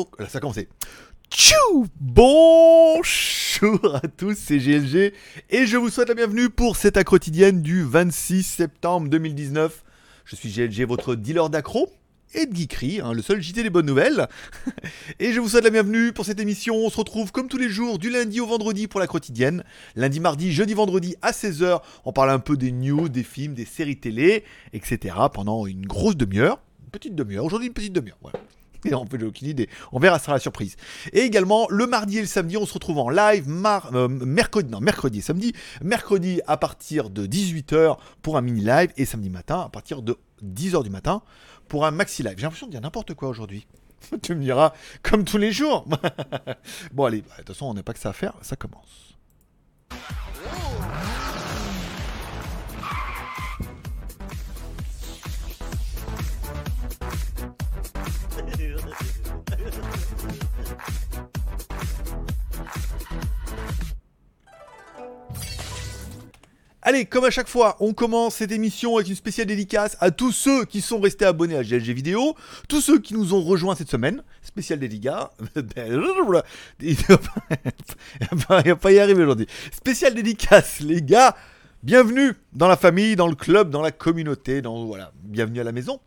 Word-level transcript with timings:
Oh, 0.00 0.06
là, 0.20 0.28
ça 0.28 0.38
a 0.38 0.40
commencé. 0.40 0.68
Tchou 1.28 1.88
Bonjour 1.98 3.02
à 3.96 4.06
tous, 4.16 4.36
c'est 4.38 4.58
GLG 4.58 5.12
et 5.50 5.66
je 5.66 5.76
vous 5.76 5.90
souhaite 5.90 6.06
la 6.06 6.14
bienvenue 6.14 6.50
pour 6.50 6.76
cette 6.76 6.96
accro 6.96 7.16
quotidienne 7.16 7.62
du 7.62 7.82
26 7.82 8.44
septembre 8.44 9.08
2019. 9.08 9.82
Je 10.24 10.36
suis 10.36 10.50
GLG, 10.50 10.86
votre 10.86 11.16
dealer 11.16 11.50
d'accro 11.50 11.90
et 12.32 12.46
de 12.46 12.54
geekery, 12.54 13.00
hein, 13.00 13.12
le 13.12 13.22
seul 13.22 13.42
JT 13.42 13.64
des 13.64 13.70
bonnes 13.70 13.86
nouvelles. 13.86 14.28
et 15.18 15.32
je 15.32 15.40
vous 15.40 15.48
souhaite 15.48 15.64
la 15.64 15.70
bienvenue 15.70 16.12
pour 16.12 16.24
cette 16.24 16.38
émission. 16.38 16.76
On 16.76 16.90
se 16.90 16.96
retrouve 16.96 17.32
comme 17.32 17.48
tous 17.48 17.58
les 17.58 17.68
jours 17.68 17.98
du 17.98 18.08
lundi 18.08 18.40
au 18.40 18.46
vendredi 18.46 18.86
pour 18.86 19.00
la 19.00 19.08
quotidienne. 19.08 19.64
Lundi, 19.96 20.20
mardi, 20.20 20.52
jeudi, 20.52 20.74
vendredi 20.74 21.16
à 21.22 21.32
16h. 21.32 21.80
On 22.04 22.12
parle 22.12 22.30
un 22.30 22.38
peu 22.38 22.56
des 22.56 22.70
news, 22.70 23.08
des 23.08 23.24
films, 23.24 23.54
des 23.54 23.64
séries 23.64 23.98
télé, 23.98 24.44
etc. 24.72 25.16
pendant 25.34 25.66
une 25.66 25.86
grosse 25.86 26.16
demi-heure. 26.16 26.60
Une 26.84 26.90
petite 26.90 27.16
demi-heure. 27.16 27.44
Aujourd'hui, 27.44 27.66
une 27.66 27.74
petite 27.74 27.92
demi-heure. 27.92 28.18
Voilà. 28.22 28.38
On 28.92 29.06
fait 29.06 29.22
aucune 29.22 29.48
idée. 29.48 29.68
On 29.92 29.98
verra, 29.98 30.18
ça 30.18 30.26
sera 30.26 30.32
la 30.34 30.40
surprise. 30.40 30.76
Et 31.12 31.20
également, 31.20 31.66
le 31.70 31.86
mardi 31.86 32.18
et 32.18 32.20
le 32.20 32.26
samedi, 32.26 32.56
on 32.56 32.66
se 32.66 32.74
retrouve 32.74 32.98
en 32.98 33.10
live, 33.10 33.46
euh, 33.92 34.08
mercredi, 34.08 34.70
non, 34.70 34.80
mercredi 34.80 35.18
et 35.18 35.22
samedi. 35.22 35.52
Mercredi 35.82 36.40
à 36.46 36.56
partir 36.56 37.10
de 37.10 37.26
18h 37.26 37.98
pour 38.22 38.36
un 38.36 38.40
mini 38.40 38.60
live 38.60 38.92
et 38.96 39.04
samedi 39.04 39.30
matin 39.30 39.60
à 39.60 39.68
partir 39.68 40.02
de 40.02 40.16
10h 40.44 40.84
du 40.84 40.90
matin 40.90 41.22
pour 41.68 41.86
un 41.86 41.90
maxi 41.90 42.22
live. 42.22 42.34
J'ai 42.36 42.42
l'impression 42.42 42.66
de 42.66 42.72
dire 42.72 42.80
n'importe 42.80 43.14
quoi 43.14 43.28
aujourd'hui. 43.28 43.66
tu 44.22 44.34
me 44.34 44.42
diras, 44.42 44.72
comme 45.02 45.24
tous 45.24 45.38
les 45.38 45.52
jours. 45.52 45.86
bon, 46.92 47.04
allez, 47.04 47.22
bah, 47.22 47.34
de 47.38 47.42
toute 47.42 47.48
façon, 47.54 47.66
on 47.66 47.74
n'a 47.74 47.82
pas 47.82 47.92
que 47.92 47.98
ça 47.98 48.10
à 48.10 48.12
faire, 48.12 48.34
ça 48.42 48.56
commence. 48.56 49.16
Allez, 66.88 67.04
comme 67.04 67.26
à 67.26 67.30
chaque 67.30 67.48
fois, 67.48 67.76
on 67.80 67.92
commence 67.92 68.36
cette 68.36 68.50
émission 68.50 68.96
avec 68.96 69.10
une 69.10 69.14
spéciale 69.14 69.46
dédicace 69.46 69.98
à 70.00 70.10
tous 70.10 70.32
ceux 70.32 70.64
qui 70.64 70.80
sont 70.80 70.98
restés 70.98 71.26
abonnés 71.26 71.58
à 71.58 71.62
GLG 71.62 71.92
Vidéo, 71.92 72.34
tous 72.66 72.80
ceux 72.80 72.98
qui 72.98 73.12
nous 73.12 73.34
ont 73.34 73.42
rejoints 73.42 73.74
cette 73.74 73.90
semaine. 73.90 74.22
Spéciale 74.40 74.78
dédicace. 74.78 75.26
Il 76.80 76.96
va 78.48 78.76
pas 78.76 78.90
y 78.90 78.98
arriver 78.98 79.22
aujourd'hui. 79.22 79.46
Spéciale 79.70 80.14
dédicace, 80.14 80.80
les 80.80 81.02
gars. 81.02 81.36
Bienvenue 81.82 82.32
dans 82.54 82.68
la 82.68 82.78
famille, 82.78 83.16
dans 83.16 83.28
le 83.28 83.34
club, 83.34 83.68
dans 83.68 83.82
la 83.82 83.90
communauté, 83.90 84.62
dans 84.62 84.86
voilà, 84.86 85.12
bienvenue 85.24 85.60
à 85.60 85.64
la 85.64 85.72
maison. 85.72 86.00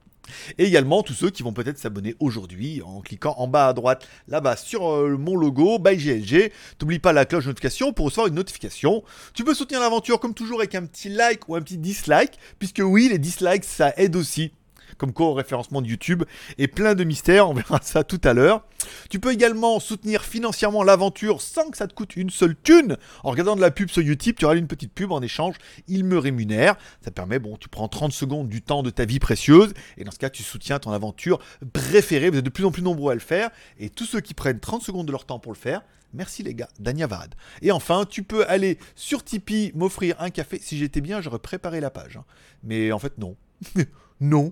Et 0.58 0.66
également 0.66 1.04
tous 1.04 1.14
ceux 1.14 1.30
qui 1.30 1.44
vont 1.44 1.54
peut-être 1.54 1.78
s'abonner 1.78 2.16
aujourd'hui 2.20 2.82
en 2.82 3.02
cliquant 3.02 3.36
en 3.38 3.48
bas 3.48 3.68
à 3.68 3.74
droite, 3.74 4.08
là-bas 4.28 4.56
sur 4.56 4.92
euh, 4.92 5.18
mon 5.18 5.36
logo, 5.36 5.80
by 5.80 5.96
GLG. 5.96 6.52
T'oublie 6.78 7.00
pas 7.00 7.14
la 7.14 7.26
cloche 7.26 7.44
de 7.44 7.50
notification 7.50 7.94
pour 7.94 8.06
recevoir 8.06 8.28
une 8.28 8.36
notification. 8.36 9.04
Tu 9.34 9.44
peux 9.44 9.54
soutenir 9.54 9.82
l'aventure 9.82 10.20
comme 10.20 10.34
toujours 10.34 10.60
avec 10.60 10.76
un 10.76 10.86
petit 10.86 11.10
like 11.10 11.48
ou 11.50 11.56
un 11.56 11.62
petit 11.62 11.78
dislike, 11.78 12.38
puisque 12.60 12.82
oui, 12.84 13.10
les 13.10 13.20
dislikes 13.20 13.64
ça 13.64 13.94
aide 13.98 14.16
aussi 14.16 14.52
comme 14.97 15.14
quoi 15.14 15.28
au 15.28 15.34
référencement 15.34 15.81
de 15.81 15.88
YouTube, 15.88 16.23
et 16.58 16.67
plein 16.67 16.95
de 16.95 17.03
mystères, 17.03 17.50
on 17.50 17.53
verra 17.53 17.80
ça 17.81 18.03
tout 18.03 18.22
à 18.23 18.34
l'heure. 18.34 18.66
Tu 19.09 19.20
peux 19.20 19.31
également 19.31 19.80
soutenir 19.80 20.23
financièrement 20.23 20.83
l'aventure 20.83 21.42
sans 21.42 21.70
que 21.70 21.78
ça 21.78 21.88
te 21.88 21.94
coûte 21.94 22.16
une 22.16 22.30
seule 22.30 22.56
thune. 22.56 22.98
En 23.23 23.31
regardant 23.31 23.56
de 23.56 23.61
la 23.61 23.72
pub 23.72 23.89
sur 23.89 24.02
YouTube, 24.02 24.36
tu 24.39 24.45
auras 24.45 24.56
une 24.56 24.67
petite 24.67 24.94
pub 24.94 25.11
en 25.11 25.22
échange, 25.22 25.56
il 25.88 26.03
me 26.03 26.17
rémunère. 26.17 26.75
Ça 27.03 27.11
permet, 27.11 27.39
bon, 27.39 27.58
tu 27.58 27.70
prends 27.70 27.88
30 27.88 28.11
secondes 28.11 28.50
du 28.50 28.61
temps 28.61 28.83
de 28.83 28.89
ta 28.89 29.06
vie 29.06 29.20
précieuse, 29.20 29.73
et 29.98 30.03
dans 30.03 30.11
ce 30.11 30.20
cas, 30.20 30.30
tu 30.30 30.44
soutiens 30.44 30.80
ton 30.80 30.92
aventure 30.92 31.39
préférée. 31.73 32.30
Vous 32.30 32.38
êtes 32.38 32.45
de 32.45 32.50
plus 32.50 32.66
en 32.66 32.72
plus 32.72 32.81
nombreux 32.81 33.11
à 33.11 33.16
le 33.16 33.20
faire, 33.20 33.50
et 33.80 33.89
tous 33.89 34.05
ceux 34.05 34.22
qui 34.22 34.33
prennent 34.33 34.59
30 34.59 34.81
secondes 34.81 35.05
de 35.05 35.11
leur 35.11 35.26
temps 35.26 35.39
pour 35.39 35.52
le 35.52 35.58
faire, 35.58 35.81
Merci 36.14 36.43
les 36.43 36.54
gars, 36.54 36.67
Danyavad. 36.80 37.36
Et 37.61 37.71
enfin, 37.71 38.05
tu 38.05 38.23
peux 38.23 38.45
aller 38.48 38.77
sur 38.95 39.23
Tipeee 39.23 39.71
m'offrir 39.76 40.16
un 40.20 40.30
café. 40.30 40.60
Si 40.61 40.77
j'étais 40.77 41.02
bien, 41.02 41.21
j'aurais 41.21 41.39
préparé 41.39 41.80
la 41.80 41.89
page. 41.89 42.17
hein. 42.17 42.26
Mais 42.64 42.92
en 42.92 42.99
fait, 42.99 43.17
non. 43.17 43.37
non. 44.21 44.52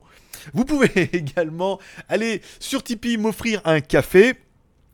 Vous 0.53 0.66
pouvez 0.66 1.09
également 1.13 1.80
aller 2.07 2.41
sur 2.59 2.84
Tipeee 2.84 3.18
m'offrir 3.18 3.62
un 3.66 3.80
café. 3.80 4.34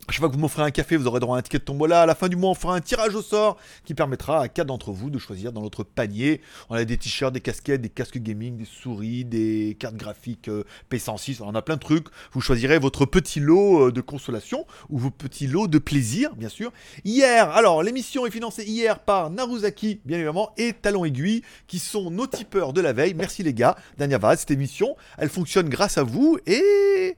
Chaque 0.07 0.19
fois 0.19 0.29
que 0.29 0.35
vous 0.35 0.39
m'offrez 0.39 0.61
un 0.61 0.69
café, 0.69 0.97
vous 0.97 1.07
aurez 1.07 1.19
droit 1.19 1.35
à 1.35 1.39
un 1.39 1.41
ticket 1.41 1.57
de 1.57 1.63
tombola. 1.63 2.03
À 2.03 2.05
la 2.05 2.13
fin 2.13 2.27
du 2.27 2.35
mois, 2.35 2.51
on 2.51 2.53
fera 2.53 2.75
un 2.75 2.79
tirage 2.79 3.15
au 3.15 3.23
sort 3.23 3.57
qui 3.85 3.95
permettra 3.95 4.39
à 4.39 4.47
quatre 4.47 4.67
d'entre 4.67 4.91
vous 4.91 5.09
de 5.09 5.17
choisir 5.17 5.51
dans 5.51 5.63
notre 5.63 5.83
panier. 5.83 6.41
On 6.69 6.75
a 6.75 6.85
des 6.85 6.95
t-shirts, 6.95 7.33
des 7.33 7.41
casquettes, 7.41 7.81
des 7.81 7.89
casques 7.89 8.19
gaming, 8.19 8.55
des 8.55 8.65
souris, 8.65 9.25
des 9.25 9.75
cartes 9.79 9.95
graphiques 9.95 10.47
euh, 10.47 10.63
P106. 10.91 11.41
On 11.41 11.55
a 11.55 11.61
plein 11.63 11.75
de 11.75 11.79
trucs. 11.79 12.05
Vous 12.33 12.39
choisirez 12.39 12.77
votre 12.77 13.07
petit 13.07 13.39
lot 13.39 13.87
euh, 13.87 13.91
de 13.91 13.99
consolation 13.99 14.67
ou 14.89 14.99
vos 14.99 15.09
petits 15.09 15.47
lots 15.47 15.67
de 15.67 15.79
plaisir, 15.79 16.35
bien 16.35 16.49
sûr. 16.49 16.71
Hier, 17.03 17.49
alors 17.49 17.81
l'émission 17.81 18.27
est 18.27 18.31
financée 18.31 18.63
hier 18.63 18.99
par 18.99 19.31
Naruzaki, 19.31 20.01
bien 20.05 20.17
évidemment, 20.17 20.51
et 20.57 20.73
Talon 20.73 21.05
Aiguille, 21.05 21.41
qui 21.65 21.79
sont 21.79 22.11
nos 22.11 22.27
tipeurs 22.27 22.73
de 22.73 22.81
la 22.81 22.93
veille. 22.93 23.15
Merci 23.15 23.41
les 23.41 23.55
gars. 23.55 23.75
Danyava, 23.97 24.37
cette 24.37 24.51
émission, 24.51 24.95
elle 25.17 25.29
fonctionne 25.29 25.67
grâce 25.67 25.97
à 25.97 26.03
vous 26.03 26.37
et 26.45 27.17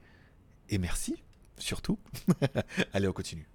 et 0.70 0.78
merci 0.78 1.16
surtout. 1.57 1.97
Allez, 2.94 3.07
on 3.07 3.13
continue. 3.13 3.47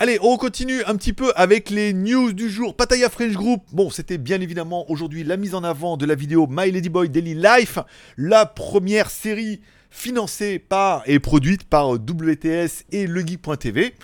Allez, 0.00 0.18
on 0.22 0.36
continue 0.36 0.84
un 0.84 0.94
petit 0.94 1.12
peu 1.12 1.32
avec 1.34 1.70
les 1.70 1.92
news 1.92 2.32
du 2.32 2.48
jour. 2.48 2.76
Pataya 2.76 3.10
French 3.10 3.32
Group. 3.32 3.64
Bon, 3.72 3.90
c'était 3.90 4.16
bien 4.16 4.40
évidemment 4.40 4.88
aujourd'hui 4.90 5.24
la 5.24 5.36
mise 5.36 5.56
en 5.56 5.64
avant 5.64 5.96
de 5.96 6.06
la 6.06 6.14
vidéo 6.14 6.46
My 6.48 6.70
Lady 6.70 6.88
Boy 6.88 7.08
Daily 7.08 7.34
Life, 7.34 7.80
la 8.16 8.46
première 8.46 9.10
série 9.10 9.60
financée 9.90 10.60
par 10.60 11.02
et 11.06 11.18
produite 11.18 11.64
par 11.64 11.94
WTS 11.94 12.84
et 12.92 13.08
legeek.tv. 13.08 13.94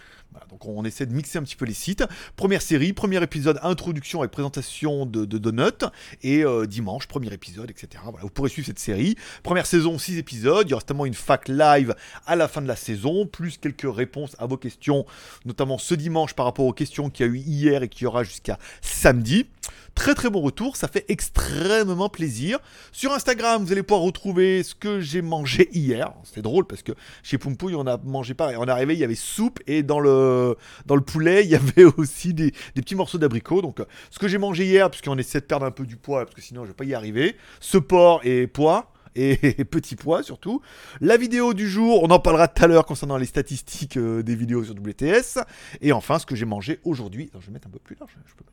Donc 0.48 0.66
on 0.66 0.84
essaie 0.84 1.06
de 1.06 1.12
mixer 1.12 1.38
un 1.38 1.42
petit 1.42 1.56
peu 1.56 1.64
les 1.64 1.74
sites. 1.74 2.04
Première 2.36 2.62
série, 2.62 2.92
premier 2.92 3.22
épisode, 3.22 3.58
introduction 3.62 4.24
et 4.24 4.28
présentation 4.28 5.06
de, 5.06 5.24
Donut. 5.24 5.84
Et 6.22 6.44
euh, 6.44 6.66
dimanche, 6.66 7.06
premier 7.06 7.32
épisode, 7.32 7.70
etc. 7.70 8.02
Vous 8.20 8.30
pourrez 8.30 8.48
suivre 8.48 8.66
cette 8.66 8.78
série. 8.78 9.16
Première 9.42 9.66
saison, 9.66 9.98
6 9.98 10.18
épisodes. 10.18 10.66
Il 10.66 10.70
y 10.70 10.74
aura 10.74 10.82
notamment 10.82 11.06
une 11.06 11.14
fac 11.14 11.48
live 11.48 11.94
à 12.26 12.36
la 12.36 12.48
fin 12.48 12.62
de 12.62 12.68
la 12.68 12.76
saison, 12.76 13.26
plus 13.26 13.58
quelques 13.58 13.92
réponses 13.92 14.36
à 14.38 14.46
vos 14.46 14.56
questions, 14.56 15.06
notamment 15.44 15.78
ce 15.78 15.94
dimanche 15.94 16.34
par 16.34 16.46
rapport 16.46 16.66
aux 16.66 16.72
questions 16.72 17.10
qu'il 17.10 17.26
y 17.26 17.28
a 17.28 17.32
eu 17.32 17.38
hier 17.38 17.82
et 17.82 17.88
qu'il 17.88 18.04
y 18.04 18.06
aura 18.06 18.24
jusqu'à 18.24 18.58
samedi. 18.80 19.46
Très 19.94 20.14
très 20.14 20.28
bon 20.28 20.40
retour, 20.40 20.76
ça 20.76 20.88
fait 20.88 21.04
extrêmement 21.08 22.08
plaisir. 22.08 22.58
Sur 22.90 23.12
Instagram, 23.12 23.64
vous 23.64 23.70
allez 23.70 23.82
pouvoir 23.82 24.02
retrouver 24.02 24.62
ce 24.62 24.74
que 24.74 25.00
j'ai 25.00 25.22
mangé 25.22 25.68
hier. 25.72 26.12
C'est 26.24 26.42
drôle 26.42 26.66
parce 26.66 26.82
que 26.82 26.92
chez 27.22 27.38
Poumpouille, 27.38 27.76
on 27.76 27.86
a 27.86 27.96
mangé 27.98 28.34
pareil. 28.34 28.56
On 28.58 28.64
est 28.64 28.70
arrivé, 28.70 28.94
il 28.94 29.00
y 29.00 29.04
avait 29.04 29.14
soupe 29.14 29.60
et 29.66 29.82
dans 29.82 30.00
le, 30.00 30.56
dans 30.86 30.96
le 30.96 31.00
poulet, 31.00 31.44
il 31.44 31.50
y 31.50 31.54
avait 31.54 31.84
aussi 31.96 32.34
des, 32.34 32.50
des 32.74 32.82
petits 32.82 32.96
morceaux 32.96 33.18
d'abricot. 33.18 33.62
Donc, 33.62 33.80
euh, 33.80 33.84
ce 34.10 34.18
que 34.18 34.26
j'ai 34.26 34.38
mangé 34.38 34.64
hier, 34.64 34.90
puisqu'on 34.90 35.16
essaie 35.16 35.40
de 35.40 35.46
perdre 35.46 35.64
un 35.64 35.70
peu 35.70 35.86
du 35.86 35.96
poids, 35.96 36.24
parce 36.24 36.34
que 36.34 36.42
sinon 36.42 36.64
je 36.64 36.68
vais 36.68 36.74
pas 36.74 36.84
y 36.84 36.94
arriver. 36.94 37.36
Ce 37.60 37.78
porc 37.78 38.20
et 38.24 38.46
pois 38.46 38.90
et 39.16 39.64
petit 39.64 39.94
pois 39.94 40.24
surtout. 40.24 40.60
La 41.00 41.16
vidéo 41.16 41.54
du 41.54 41.68
jour, 41.68 42.02
on 42.02 42.10
en 42.10 42.18
parlera 42.18 42.48
tout 42.48 42.64
à 42.64 42.66
l'heure 42.66 42.84
concernant 42.84 43.16
les 43.16 43.26
statistiques 43.26 43.96
euh, 43.96 44.22
des 44.22 44.34
vidéos 44.34 44.64
sur 44.64 44.74
WTS. 44.74 45.38
Et 45.80 45.92
enfin, 45.92 46.18
ce 46.18 46.26
que 46.26 46.34
j'ai 46.34 46.46
mangé 46.46 46.80
aujourd'hui. 46.82 47.30
Je 47.38 47.46
vais 47.46 47.52
mettre 47.52 47.68
un 47.68 47.70
peu 47.70 47.78
plus 47.78 47.96
large. 48.00 48.10
Je 48.26 48.34
peux, 48.34 48.44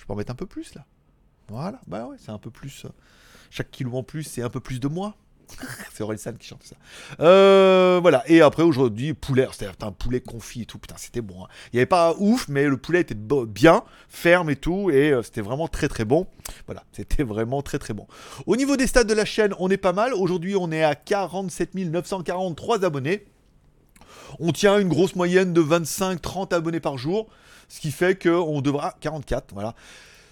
je 0.00 0.06
peux 0.06 0.12
en 0.14 0.16
mettre 0.16 0.32
un 0.32 0.36
peu 0.36 0.46
plus 0.46 0.74
là. 0.74 0.86
Voilà, 1.48 1.80
bah 1.86 2.06
ouais, 2.06 2.16
c'est 2.18 2.30
un 2.30 2.38
peu 2.38 2.50
plus. 2.50 2.84
euh, 2.86 2.88
chaque 3.50 3.70
kilo 3.70 3.94
en 3.96 4.02
plus, 4.02 4.22
c'est 4.24 4.40
un 4.42 4.48
peu 4.48 4.60
plus 4.60 4.80
de 4.80 4.88
moi. 4.88 5.14
c'est 5.92 6.02
Orelsan 6.04 6.34
qui 6.34 6.46
chante 6.46 6.62
ça. 6.62 6.76
Euh, 7.18 7.98
voilà, 8.00 8.22
et 8.28 8.40
après 8.40 8.62
aujourd'hui, 8.62 9.12
poulet. 9.14 9.48
C'était 9.52 9.68
un 9.82 9.90
poulet 9.92 10.20
confit 10.20 10.62
et 10.62 10.64
tout. 10.66 10.78
Putain, 10.78 10.94
c'était 10.96 11.20
bon. 11.20 11.44
hein. 11.44 11.48
Il 11.66 11.76
n'y 11.76 11.80
avait 11.80 11.86
pas 11.86 12.14
ouf, 12.18 12.46
mais 12.48 12.66
le 12.66 12.76
poulet 12.76 13.00
était 13.00 13.16
bien, 13.16 13.82
ferme 14.08 14.48
et 14.48 14.56
tout. 14.56 14.90
Et 14.90 15.10
euh, 15.10 15.22
c'était 15.22 15.40
vraiment 15.40 15.66
très 15.68 15.88
très 15.88 16.04
bon. 16.04 16.28
Voilà, 16.66 16.84
c'était 16.92 17.24
vraiment 17.24 17.60
très 17.62 17.78
très 17.80 17.92
bon. 17.92 18.06
Au 18.46 18.56
niveau 18.56 18.76
des 18.76 18.86
stats 18.86 19.04
de 19.04 19.12
la 19.12 19.24
chaîne, 19.24 19.52
on 19.58 19.68
est 19.70 19.76
pas 19.76 19.92
mal. 19.92 20.14
Aujourd'hui, 20.14 20.54
on 20.56 20.70
est 20.70 20.84
à 20.84 20.94
47 20.94 21.74
943 21.74 22.84
abonnés. 22.84 23.26
On 24.38 24.52
tient 24.52 24.78
une 24.78 24.88
grosse 24.88 25.16
moyenne 25.16 25.52
de 25.52 25.60
25-30 25.60 26.54
abonnés 26.54 26.80
par 26.80 26.96
jour. 26.96 27.28
Ce 27.70 27.80
qui 27.80 27.92
fait 27.92 28.20
qu'on 28.20 28.60
devra. 28.60 28.94
44, 29.00 29.54
voilà. 29.54 29.74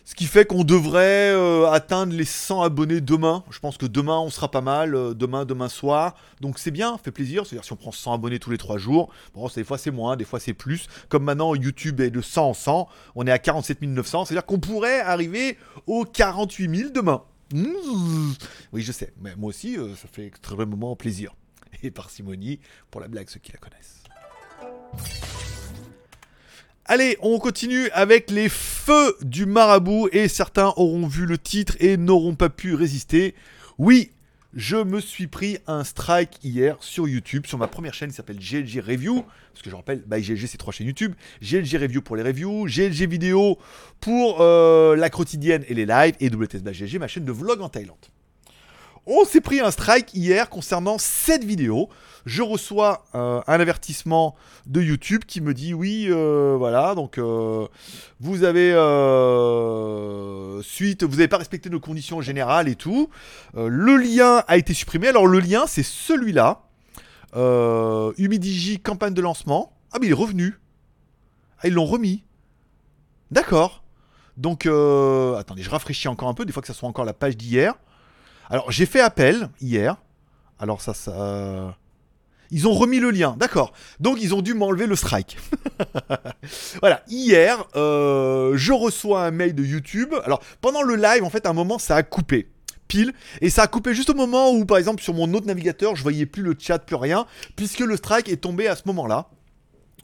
Ce 0.04 0.14
qui 0.14 0.24
fait 0.24 0.44
qu'on 0.44 0.64
devrait 0.64 1.30
euh, 1.32 1.70
atteindre 1.70 2.14
les 2.14 2.24
100 2.24 2.62
abonnés 2.62 3.00
demain. 3.00 3.44
Je 3.50 3.58
pense 3.60 3.76
que 3.76 3.86
demain, 3.86 4.18
on 4.18 4.30
sera 4.30 4.50
pas 4.50 4.60
mal. 4.60 4.94
euh, 4.94 5.14
demain, 5.14 5.44
demain 5.44 5.68
soir. 5.68 6.16
Donc 6.40 6.58
c'est 6.58 6.70
bien, 6.70 6.98
fait 6.98 7.12
plaisir. 7.12 7.46
C'est-à-dire 7.46 7.64
si 7.64 7.72
on 7.72 7.76
prend 7.76 7.92
100 7.92 8.14
abonnés 8.14 8.38
tous 8.38 8.50
les 8.50 8.58
3 8.58 8.78
jours, 8.78 9.12
bon, 9.34 9.48
des 9.54 9.64
fois 9.64 9.78
c'est 9.78 9.90
moins, 9.90 10.16
des 10.16 10.24
fois 10.24 10.40
c'est 10.40 10.54
plus. 10.54 10.88
Comme 11.08 11.24
maintenant, 11.24 11.54
YouTube 11.54 12.00
est 12.00 12.10
de 12.10 12.20
100 12.22 12.48
en 12.48 12.54
100. 12.54 12.88
On 13.14 13.26
est 13.26 13.30
à 13.30 13.38
47 13.38 13.82
900. 13.82 14.24
C'est-à-dire 14.24 14.46
qu'on 14.46 14.58
pourrait 14.58 15.00
arriver 15.00 15.58
aux 15.86 16.04
48 16.04 16.74
000 16.76 16.90
demain. 16.90 17.22
Mmh. 17.52 18.32
Oui, 18.72 18.82
je 18.82 18.92
sais. 18.92 19.12
Mais 19.20 19.36
moi 19.36 19.50
aussi, 19.50 19.76
euh, 19.76 19.94
ça 19.94 20.08
fait 20.10 20.26
extrêmement 20.26 20.96
plaisir. 20.96 21.34
Et 21.82 21.90
parcimonie 21.90 22.58
pour 22.90 23.00
la 23.00 23.08
blague, 23.08 23.28
ceux 23.28 23.40
qui 23.40 23.52
la 23.52 23.58
connaissent. 23.58 24.02
Allez, 26.90 27.18
on 27.20 27.38
continue 27.38 27.90
avec 27.90 28.30
les 28.30 28.48
feux 28.48 29.14
du 29.20 29.44
marabout 29.44 30.08
et 30.10 30.26
certains 30.26 30.72
auront 30.78 31.06
vu 31.06 31.26
le 31.26 31.36
titre 31.36 31.76
et 31.80 31.98
n'auront 31.98 32.34
pas 32.34 32.48
pu 32.48 32.74
résister. 32.74 33.34
Oui, 33.76 34.12
je 34.54 34.78
me 34.78 34.98
suis 34.98 35.26
pris 35.26 35.58
un 35.66 35.84
strike 35.84 36.38
hier 36.42 36.78
sur 36.80 37.06
YouTube, 37.06 37.44
sur 37.44 37.58
ma 37.58 37.66
première 37.66 37.92
chaîne 37.92 38.08
qui 38.08 38.16
s'appelle 38.16 38.38
GLG 38.38 38.80
Review. 38.80 39.22
Parce 39.52 39.60
que 39.62 39.68
je 39.68 39.76
rappelle, 39.76 40.02
bah, 40.06 40.18
GLG 40.18 40.46
c'est 40.46 40.56
trois 40.56 40.72
chaînes 40.72 40.86
YouTube. 40.86 41.12
GLG 41.42 41.76
Review 41.76 42.00
pour 42.00 42.16
les 42.16 42.22
reviews, 42.22 42.64
GLG 42.64 43.06
Vidéo 43.06 43.58
pour 44.00 44.40
euh, 44.40 44.96
la 44.96 45.10
quotidienne 45.10 45.66
et 45.68 45.74
les 45.74 45.84
lives, 45.84 46.14
et 46.20 46.30
WTS 46.30 46.62
GLG, 46.62 46.98
ma 46.98 47.06
chaîne 47.06 47.26
de 47.26 47.32
vlog 47.32 47.60
en 47.60 47.68
Thaïlande. 47.68 47.98
On 49.10 49.24
s'est 49.24 49.40
pris 49.40 49.58
un 49.60 49.70
strike 49.70 50.12
hier 50.12 50.50
concernant 50.50 50.98
cette 50.98 51.42
vidéo. 51.42 51.88
Je 52.26 52.42
reçois 52.42 53.06
euh, 53.14 53.40
un 53.46 53.58
avertissement 53.58 54.36
de 54.66 54.82
YouTube 54.82 55.22
qui 55.26 55.40
me 55.40 55.54
dit 55.54 55.72
oui, 55.72 56.08
euh, 56.10 56.56
voilà, 56.58 56.94
donc 56.94 57.16
euh, 57.16 57.66
vous 58.20 58.44
avez 58.44 58.72
suite, 60.62 61.04
vous 61.04 61.16
n'avez 61.16 61.28
pas 61.28 61.38
respecté 61.38 61.70
nos 61.70 61.80
conditions 61.80 62.20
générales 62.20 62.68
et 62.68 62.74
tout. 62.74 63.08
le 63.54 63.96
lien 63.96 64.44
a 64.46 64.58
été 64.58 64.74
supprimé. 64.74 65.08
Alors 65.08 65.26
le 65.26 65.40
lien, 65.40 65.66
c'est 65.66 65.82
celui-là. 65.82 66.64
Humidigi 68.18 68.78
campagne 68.78 69.14
de 69.14 69.22
lancement. 69.22 69.72
Ah 69.90 69.96
mais 70.02 70.08
il 70.08 70.10
est 70.10 70.14
revenu. 70.14 70.58
Ah 71.60 71.68
ils 71.68 71.72
l'ont 71.72 71.86
remis. 71.86 72.24
D'accord. 73.30 73.82
Donc 74.36 74.66
attendez, 74.66 75.62
je 75.62 75.70
rafraîchis 75.70 76.08
encore 76.08 76.28
un 76.28 76.34
peu. 76.34 76.44
Des 76.44 76.52
fois 76.52 76.60
que 76.60 76.68
ça 76.68 76.74
soit 76.74 76.90
encore 76.90 77.06
la 77.06 77.14
page 77.14 77.38
d'hier. 77.38 77.74
Alors, 78.50 78.70
j'ai 78.70 78.86
fait 78.86 79.00
appel 79.00 79.48
hier. 79.60 79.96
Alors, 80.58 80.80
ça, 80.80 80.94
ça. 80.94 81.76
Ils 82.50 82.66
ont 82.66 82.72
remis 82.72 82.98
le 82.98 83.10
lien, 83.10 83.36
d'accord. 83.38 83.72
Donc 84.00 84.18
ils 84.20 84.34
ont 84.34 84.40
dû 84.40 84.54
m'enlever 84.54 84.86
le 84.86 84.96
strike. 84.96 85.36
voilà, 86.80 87.02
hier, 87.08 87.64
euh, 87.76 88.56
je 88.56 88.72
reçois 88.72 89.24
un 89.24 89.30
mail 89.30 89.54
de 89.54 89.62
YouTube. 89.62 90.14
Alors 90.24 90.40
pendant 90.60 90.82
le 90.82 90.96
live, 90.96 91.24
en 91.24 91.30
fait, 91.30 91.44
à 91.46 91.50
un 91.50 91.54
moment, 91.54 91.78
ça 91.78 91.96
a 91.96 92.02
coupé. 92.02 92.48
Pile. 92.86 93.12
Et 93.42 93.50
ça 93.50 93.64
a 93.64 93.66
coupé 93.66 93.92
juste 93.92 94.08
au 94.08 94.14
moment 94.14 94.50
où, 94.50 94.64
par 94.64 94.78
exemple, 94.78 95.02
sur 95.02 95.12
mon 95.12 95.34
autre 95.34 95.46
navigateur, 95.46 95.94
je 95.94 96.02
voyais 96.02 96.24
plus 96.24 96.42
le 96.42 96.54
chat, 96.58 96.78
plus 96.78 96.96
rien, 96.96 97.26
puisque 97.54 97.80
le 97.80 97.98
strike 97.98 98.30
est 98.30 98.38
tombé 98.38 98.66
à 98.66 98.76
ce 98.76 98.82
moment-là. 98.86 99.28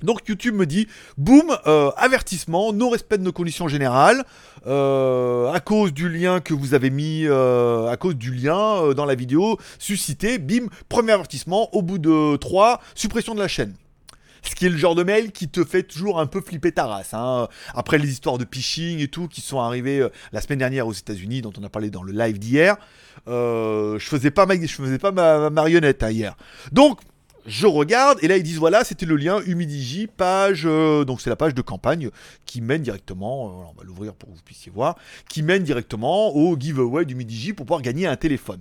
Donc 0.04 0.28
YouTube 0.28 0.54
me 0.54 0.66
dit, 0.66 0.86
boum, 1.16 1.56
euh, 1.66 1.90
avertissement, 1.96 2.72
non 2.72 2.90
respect 2.90 3.18
de 3.18 3.22
nos 3.22 3.32
conditions 3.32 3.68
générales, 3.68 4.24
euh, 4.66 5.50
à 5.50 5.60
cause 5.60 5.92
du 5.92 6.08
lien 6.08 6.40
que 6.40 6.54
vous 6.54 6.74
avez 6.74 6.90
mis, 6.90 7.24
euh, 7.24 7.88
à 7.88 7.96
cause 7.96 8.14
du 8.14 8.32
lien 8.32 8.92
dans 8.94 9.06
la 9.06 9.14
vidéo 9.14 9.58
suscité, 9.78 10.38
bim, 10.38 10.66
premier 10.88 11.12
avertissement, 11.12 11.74
au 11.74 11.82
bout 11.82 11.98
de 11.98 12.36
3, 12.36 12.80
suppression 12.94 13.34
de 13.34 13.40
la 13.40 13.48
chaîne. 13.48 13.74
Ce 14.42 14.54
qui 14.54 14.66
est 14.66 14.68
le 14.68 14.76
genre 14.76 14.94
de 14.94 15.04
mail 15.04 15.32
qui 15.32 15.48
te 15.48 15.64
fait 15.64 15.84
toujours 15.84 16.20
un 16.20 16.26
peu 16.26 16.42
flipper 16.42 16.70
ta 16.70 16.84
race. 16.84 17.14
Hein. 17.14 17.48
Après 17.72 17.96
les 17.96 18.10
histoires 18.10 18.36
de 18.36 18.44
phishing 18.50 18.98
et 18.98 19.08
tout 19.08 19.26
qui 19.26 19.40
sont 19.40 19.58
arrivées 19.58 20.06
la 20.32 20.42
semaine 20.42 20.58
dernière 20.58 20.86
aux 20.86 20.92
États-Unis, 20.92 21.40
dont 21.40 21.52
on 21.58 21.64
a 21.64 21.70
parlé 21.70 21.88
dans 21.88 22.02
le 22.02 22.12
live 22.12 22.38
d'hier, 22.38 22.76
je 23.26 23.98
faisais 23.98 24.30
pas 24.30 24.44
ma, 24.44 24.54
je 24.54 24.66
faisais 24.66 24.98
pas 24.98 25.12
ma, 25.12 25.48
marionnette 25.48 26.02
hein, 26.02 26.10
hier. 26.10 26.36
Donc 26.72 27.00
je 27.46 27.66
regarde 27.66 28.18
et 28.22 28.28
là 28.28 28.36
ils 28.36 28.42
disent 28.42 28.58
voilà 28.58 28.84
c'était 28.84 29.06
le 29.06 29.16
lien 29.16 29.40
Humidigi 29.46 30.06
page 30.06 30.62
euh, 30.64 31.04
donc 31.04 31.20
c'est 31.20 31.30
la 31.30 31.36
page 31.36 31.54
de 31.54 31.62
campagne 31.62 32.10
qui 32.46 32.60
mène 32.60 32.82
directement 32.82 33.48
euh, 33.48 33.70
on 33.70 33.78
va 33.78 33.84
l'ouvrir 33.84 34.14
pour 34.14 34.30
que 34.30 34.34
vous 34.34 34.42
puissiez 34.42 34.72
voir 34.72 34.96
qui 35.28 35.42
mène 35.42 35.62
directement 35.62 36.34
au 36.34 36.56
giveaway 36.58 37.04
d'Humidigi 37.04 37.52
pour 37.52 37.66
pouvoir 37.66 37.82
gagner 37.82 38.06
un 38.06 38.16
téléphone. 38.16 38.60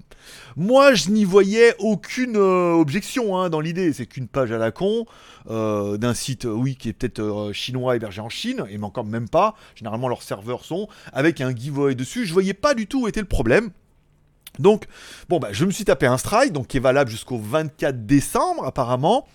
Moi 0.57 0.94
je 0.94 1.09
n'y 1.09 1.24
voyais 1.24 1.75
aucune 1.80 2.35
euh, 2.35 2.74
objection 2.74 3.38
hein, 3.38 3.50
dans 3.50 3.62
l'idée 3.62 3.94
c'est 3.94 4.06
qu'une 4.06 4.27
page 4.27 4.51
à 4.51 4.57
la 4.57 4.71
con 4.71 5.06
d'un 5.45 6.13
site 6.13 6.45
oui 6.45 6.77
qui 6.77 6.88
est 6.89 6.94
peut-être 6.94 7.51
chinois 7.51 7.97
hébergé 7.97 8.21
en 8.21 8.29
Chine 8.29 8.65
et 8.69 8.77
mais 8.77 8.86
encore 8.86 9.03
même 9.03 9.27
pas 9.27 9.56
généralement 9.75 10.07
leurs 10.07 10.24
serveurs 10.24 10.63
sont 10.63 10.88
avec 11.12 11.41
un 11.41 11.53
giveaway 11.53 11.95
dessus 11.95 12.25
je 12.25 12.31
voyais 12.31 12.53
pas 12.53 12.74
du 12.74 12.88
tout 12.88 13.03
où 13.03 13.07
était 13.07 13.19
le 13.19 13.27
problème. 13.27 13.71
Donc, 14.59 14.85
bon, 15.29 15.39
bah, 15.39 15.50
je 15.51 15.65
me 15.65 15.71
suis 15.71 15.85
tapé 15.85 16.05
un 16.05 16.17
strike, 16.17 16.53
donc 16.53 16.67
qui 16.67 16.77
est 16.77 16.81
valable 16.81 17.09
jusqu'au 17.09 17.38
24 17.38 18.05
décembre, 18.05 18.65
apparemment. 18.65 19.27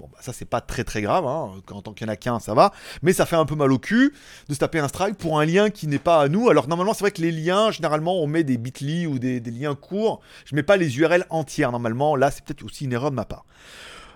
Bon, 0.00 0.08
bah, 0.10 0.18
ça, 0.20 0.32
c'est 0.32 0.46
pas 0.46 0.60
très 0.60 0.82
très 0.82 1.02
grave, 1.02 1.26
hein. 1.26 1.52
en 1.70 1.82
tant 1.82 1.92
qu'il 1.92 2.06
y 2.06 2.10
en 2.10 2.12
a 2.12 2.16
qu'un, 2.16 2.40
ça 2.40 2.54
va. 2.54 2.72
Mais 3.02 3.12
ça 3.12 3.26
fait 3.26 3.36
un 3.36 3.44
peu 3.44 3.54
mal 3.54 3.70
au 3.70 3.78
cul 3.78 4.14
de 4.48 4.54
se 4.54 4.58
taper 4.58 4.78
un 4.78 4.88
strike 4.88 5.16
pour 5.16 5.38
un 5.38 5.44
lien 5.44 5.70
qui 5.70 5.86
n'est 5.86 5.98
pas 5.98 6.22
à 6.22 6.28
nous. 6.28 6.48
Alors, 6.48 6.68
normalement, 6.68 6.94
c'est 6.94 7.00
vrai 7.00 7.10
que 7.10 7.22
les 7.22 7.32
liens, 7.32 7.70
généralement, 7.70 8.20
on 8.20 8.26
met 8.26 8.44
des 8.44 8.56
bit.ly 8.56 9.06
ou 9.06 9.18
des, 9.18 9.40
liens 9.40 9.74
courts. 9.74 10.20
Je 10.46 10.56
mets 10.56 10.62
pas 10.62 10.76
les 10.76 10.98
URL 10.98 11.26
entières, 11.28 11.70
normalement. 11.70 12.16
Là, 12.16 12.30
c'est 12.30 12.44
peut-être 12.44 12.64
aussi 12.64 12.86
une 12.86 12.92
erreur 12.92 13.10
de 13.10 13.16
ma 13.16 13.24
part. 13.24 13.44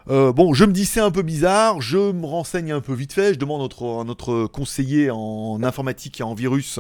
Euh, 0.08 0.32
bon, 0.32 0.54
je 0.54 0.64
me 0.64 0.72
dis 0.72 0.86
c'est 0.86 1.00
un 1.00 1.10
peu 1.10 1.22
bizarre, 1.22 1.80
je 1.80 2.12
me 2.12 2.26
renseigne 2.26 2.70
un 2.70 2.80
peu 2.80 2.94
vite 2.94 3.12
fait, 3.12 3.34
je 3.34 3.40
demande 3.40 3.60
à 3.62 4.04
notre 4.04 4.46
conseiller 4.46 5.10
en 5.10 5.60
informatique 5.64 6.20
et 6.20 6.22
en 6.22 6.32
virus 6.34 6.78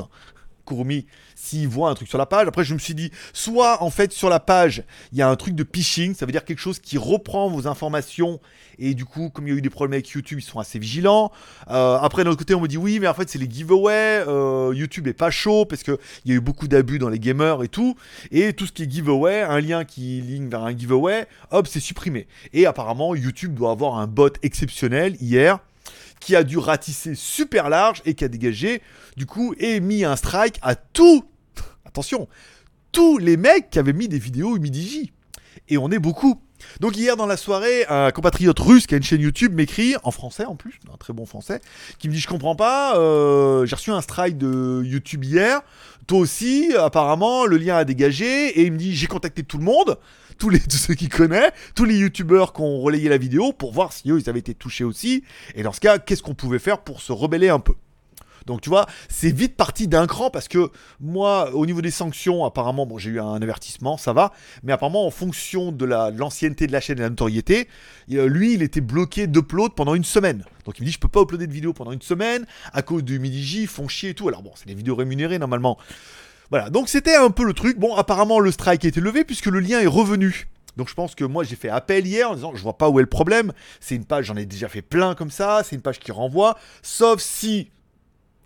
Kurumi 0.66 1.06
s'il 1.34 1.68
voit 1.68 1.90
un 1.90 1.94
truc 1.94 2.08
sur 2.08 2.18
la 2.18 2.26
page. 2.26 2.48
Après, 2.48 2.64
je 2.64 2.74
me 2.74 2.78
suis 2.78 2.94
dit, 2.94 3.10
soit 3.32 3.82
en 3.82 3.90
fait 3.90 4.12
sur 4.12 4.28
la 4.28 4.40
page, 4.40 4.84
il 5.12 5.18
y 5.18 5.22
a 5.22 5.28
un 5.28 5.36
truc 5.36 5.54
de 5.54 5.64
phishing, 5.70 6.14
ça 6.14 6.26
veut 6.26 6.32
dire 6.32 6.44
quelque 6.44 6.58
chose 6.58 6.78
qui 6.78 6.98
reprend 6.98 7.48
vos 7.48 7.66
informations. 7.66 8.40
Et 8.78 8.94
du 8.94 9.04
coup, 9.04 9.30
comme 9.30 9.46
il 9.46 9.50
y 9.50 9.54
a 9.54 9.58
eu 9.58 9.62
des 9.62 9.70
problèmes 9.70 9.94
avec 9.94 10.08
YouTube, 10.10 10.38
ils 10.38 10.42
sont 10.42 10.58
assez 10.58 10.78
vigilants. 10.78 11.32
Euh, 11.68 11.98
après, 11.98 12.24
d'un 12.24 12.30
autre 12.30 12.38
côté, 12.38 12.54
on 12.54 12.60
me 12.60 12.68
dit 12.68 12.76
oui, 12.76 12.98
mais 13.00 13.06
en 13.06 13.14
fait, 13.14 13.28
c'est 13.28 13.38
les 13.38 13.50
giveaways. 13.50 14.24
Euh, 14.26 14.72
YouTube 14.74 15.06
est 15.06 15.14
pas 15.14 15.30
chaud 15.30 15.64
parce 15.64 15.82
qu'il 15.82 15.96
y 16.26 16.32
a 16.32 16.34
eu 16.34 16.40
beaucoup 16.40 16.68
d'abus 16.68 16.98
dans 16.98 17.08
les 17.08 17.18
gamers 17.18 17.62
et 17.62 17.68
tout. 17.68 17.96
Et 18.30 18.52
tout 18.52 18.66
ce 18.66 18.72
qui 18.72 18.82
est 18.82 18.90
giveaway, 18.90 19.42
un 19.42 19.60
lien 19.60 19.84
qui 19.84 20.20
ligne 20.20 20.48
vers 20.48 20.64
un 20.64 20.76
giveaway, 20.76 21.26
hop, 21.50 21.66
c'est 21.66 21.80
supprimé. 21.80 22.26
Et 22.52 22.66
apparemment, 22.66 23.14
YouTube 23.14 23.54
doit 23.54 23.70
avoir 23.70 23.96
un 23.96 24.06
bot 24.06 24.32
exceptionnel 24.42 25.16
hier 25.20 25.60
qui 26.20 26.36
a 26.36 26.44
dû 26.44 26.58
ratisser 26.58 27.14
super 27.14 27.68
large 27.68 28.02
et 28.04 28.14
qui 28.14 28.24
a 28.24 28.28
dégagé, 28.28 28.82
du 29.16 29.26
coup, 29.26 29.54
et 29.58 29.80
mis 29.80 30.04
un 30.04 30.16
strike 30.16 30.58
à 30.62 30.74
tout, 30.74 31.24
attention, 31.84 32.28
tous 32.92 33.18
les 33.18 33.36
mecs 33.36 33.70
qui 33.70 33.78
avaient 33.78 33.92
mis 33.92 34.08
des 34.08 34.18
vidéos 34.18 34.56
Humidigi. 34.56 35.12
Et 35.68 35.78
on 35.78 35.90
est 35.90 35.98
beaucoup. 35.98 36.40
Donc 36.80 36.96
hier 36.96 37.16
dans 37.16 37.26
la 37.26 37.36
soirée, 37.36 37.84
un 37.88 38.10
compatriote 38.10 38.58
russe 38.58 38.86
qui 38.86 38.94
a 38.94 38.96
une 38.96 39.02
chaîne 39.02 39.20
YouTube 39.20 39.52
m'écrit, 39.54 39.94
en 40.02 40.10
français 40.10 40.44
en 40.44 40.56
plus, 40.56 40.78
un 40.92 40.96
très 40.96 41.12
bon 41.12 41.26
français, 41.26 41.60
qui 41.98 42.08
me 42.08 42.14
dit 42.14 42.20
je 42.20 42.28
comprends 42.28 42.56
pas, 42.56 42.98
euh, 42.98 43.66
j'ai 43.66 43.76
reçu 43.76 43.90
un 43.90 44.00
strike 44.00 44.38
de 44.38 44.82
YouTube 44.84 45.24
hier, 45.24 45.60
toi 46.06 46.18
aussi, 46.18 46.72
apparemment, 46.78 47.46
le 47.46 47.56
lien 47.58 47.76
a 47.76 47.84
dégagé, 47.84 48.58
et 48.58 48.64
il 48.64 48.72
me 48.72 48.78
dit 48.78 48.94
j'ai 48.94 49.06
contacté 49.06 49.42
tout 49.42 49.58
le 49.58 49.64
monde, 49.64 49.98
tous, 50.38 50.52
ceux 50.68 50.94
qui 50.94 51.08
connaissent, 51.08 51.52
tous 51.74 51.84
les 51.84 51.96
youtubeurs 51.96 52.52
qui 52.52 52.60
ont 52.60 52.80
relayé 52.80 53.08
la 53.08 53.18
vidéo 53.18 53.52
pour 53.52 53.72
voir 53.72 53.92
si 53.92 54.10
eux 54.10 54.18
ils 54.20 54.28
avaient 54.28 54.38
été 54.38 54.54
touchés 54.54 54.84
aussi. 54.84 55.24
Et 55.54 55.62
dans 55.62 55.72
ce 55.72 55.80
cas, 55.80 55.98
qu'est-ce 55.98 56.22
qu'on 56.22 56.34
pouvait 56.34 56.58
faire 56.58 56.78
pour 56.78 57.00
se 57.00 57.12
rebeller 57.12 57.48
un 57.48 57.60
peu? 57.60 57.74
Donc 58.46 58.60
tu 58.60 58.68
vois, 58.68 58.86
c'est 59.08 59.32
vite 59.32 59.56
parti 59.56 59.88
d'un 59.88 60.06
cran 60.06 60.30
parce 60.30 60.48
que 60.48 60.70
moi, 61.00 61.52
au 61.52 61.66
niveau 61.66 61.82
des 61.82 61.90
sanctions, 61.90 62.44
apparemment, 62.44 62.86
bon, 62.86 62.96
j'ai 62.96 63.10
eu 63.10 63.20
un 63.20 63.42
avertissement, 63.42 63.96
ça 63.96 64.12
va, 64.12 64.32
mais 64.62 64.72
apparemment, 64.72 65.06
en 65.06 65.10
fonction 65.10 65.72
de 65.72 65.84
l'ancienneté 65.84 66.66
de 66.66 66.72
la 66.72 66.80
chaîne 66.80 66.96
et 66.96 66.98
de 66.98 67.02
la 67.02 67.10
notoriété, 67.10 67.68
lui, 68.08 68.54
il 68.54 68.62
était 68.62 68.80
bloqué 68.80 69.26
d'upload 69.26 69.72
pendant 69.74 69.94
une 69.94 70.04
semaine. 70.04 70.44
Donc 70.64 70.78
il 70.78 70.82
me 70.82 70.86
dit, 70.86 70.92
je 70.92 71.00
peux 71.00 71.08
pas 71.08 71.22
uploader 71.22 71.46
de 71.46 71.52
vidéo 71.52 71.72
pendant 71.72 71.92
une 71.92 72.02
semaine 72.02 72.46
à 72.72 72.82
cause 72.82 73.04
du 73.04 73.18
midi 73.18 73.66
font 73.66 73.88
chier 73.88 74.10
et 74.10 74.14
tout. 74.14 74.28
Alors 74.28 74.42
bon, 74.42 74.52
c'est 74.54 74.66
des 74.66 74.74
vidéos 74.74 74.94
rémunérées 74.94 75.38
normalement. 75.38 75.76
Voilà, 76.50 76.70
donc 76.70 76.88
c'était 76.88 77.16
un 77.16 77.30
peu 77.30 77.44
le 77.44 77.52
truc. 77.52 77.78
Bon, 77.78 77.94
apparemment, 77.94 78.40
le 78.40 78.50
strike 78.50 78.84
a 78.84 78.88
été 78.88 79.00
levé 79.00 79.24
puisque 79.24 79.46
le 79.46 79.60
lien 79.60 79.80
est 79.80 79.86
revenu. 79.86 80.48
Donc 80.76 80.88
je 80.88 80.94
pense 80.94 81.14
que 81.14 81.24
moi 81.24 81.42
j'ai 81.42 81.56
fait 81.56 81.70
appel 81.70 82.06
hier 82.06 82.30
en 82.30 82.34
disant 82.34 82.52
je 82.54 82.62
vois 82.62 82.76
pas 82.76 82.90
où 82.90 82.98
est 82.98 83.02
le 83.02 83.08
problème. 83.08 83.52
C'est 83.80 83.94
une 83.94 84.04
page, 84.04 84.26
j'en 84.26 84.36
ai 84.36 84.44
déjà 84.44 84.68
fait 84.68 84.82
plein 84.82 85.14
comme 85.14 85.30
ça, 85.30 85.62
c'est 85.64 85.74
une 85.74 85.82
page 85.82 85.98
qui 85.98 86.12
renvoie. 86.12 86.58
Sauf 86.82 87.20
si, 87.20 87.70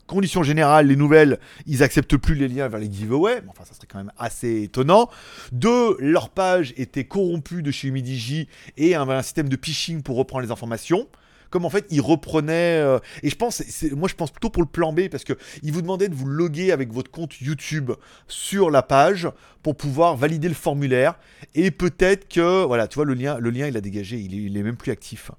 conditions 0.07 0.43
générales, 0.43 0.87
les 0.87 0.97
nouvelles, 0.97 1.39
ils 1.67 1.83
acceptent 1.83 2.17
plus 2.17 2.35
les 2.35 2.49
liens 2.49 2.69
vers 2.69 2.81
les 2.81 2.91
giveaways. 2.91 3.43
Enfin, 3.49 3.65
ça 3.65 3.75
serait 3.75 3.89
quand 3.91 3.99
même 3.99 4.13
assez 4.17 4.63
étonnant. 4.63 5.11
Deux, 5.53 5.97
leur 5.99 6.31
page 6.31 6.73
était 6.77 7.05
corrompue 7.05 7.63
de 7.63 7.71
chez 7.71 7.89
Humidigi 7.89 8.49
et 8.77 8.95
avait 8.95 9.15
un 9.15 9.23
système 9.23 9.49
de 9.49 9.59
phishing 9.61 10.03
pour 10.03 10.17
reprendre 10.17 10.45
les 10.45 10.53
informations 10.53 11.09
comme 11.51 11.65
en 11.65 11.71
fait 11.71 11.87
il 11.91 12.01
reprenait 12.01 12.79
euh, 12.79 12.99
et 13.23 13.31
je 13.31 13.37
pense 13.37 13.63
moi 13.93 14.09
je 14.09 14.15
pense 14.15 14.31
plutôt 14.31 14.51
pour 14.51 14.63
le 14.63 14.69
plan 14.69 14.93
B 14.93 15.09
parce 15.09 15.25
que 15.25 15.35
il 15.63 15.73
vous 15.73 15.83
demandait 15.83 16.09
de 16.09 16.15
vous 16.15 16.27
loguer 16.27 16.73
avec 16.73 16.93
votre 16.93 17.11
compte 17.11 17.41
YouTube 17.41 17.93
sur 18.29 18.71
la 18.71 18.83
page 18.83 19.29
pour 19.63 19.77
pouvoir 19.77 20.17
valider 20.17 20.49
le 20.49 20.55
formulaire 20.55 21.19
et 21.55 21.71
peut-être 21.71 22.29
que 22.29 22.65
voilà 22.65 22.89
tu 22.89 22.97
vois 22.97 23.05
le 23.05 23.15
lien 23.15 23.39
il 23.67 23.77
a 23.77 23.81
dégagé 23.81 24.19
il 24.19 24.57
est, 24.57 24.63
même 24.63 24.77
plus 24.77 24.93
actif. 24.93 25.31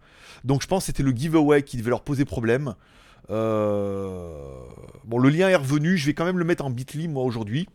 Donc 0.43 0.61
je 0.61 0.67
pense 0.67 0.83
que 0.83 0.87
c'était 0.87 1.03
le 1.03 1.11
giveaway 1.11 1.63
qui 1.63 1.77
devait 1.77 1.89
leur 1.89 2.01
poser 2.01 2.25
problème. 2.25 2.75
Euh, 3.29 4.33
bon 5.05 5.19
le 5.19 5.29
lien 5.29 5.47
est 5.47 5.55
revenu 5.55 5.95
je 5.95 6.05
vais 6.07 6.13
quand 6.13 6.25
même 6.25 6.39
le 6.39 6.43
mettre 6.43 6.65
en 6.65 6.69
bitly 6.69 7.07
moi 7.07 7.23
aujourd'hui 7.23 7.67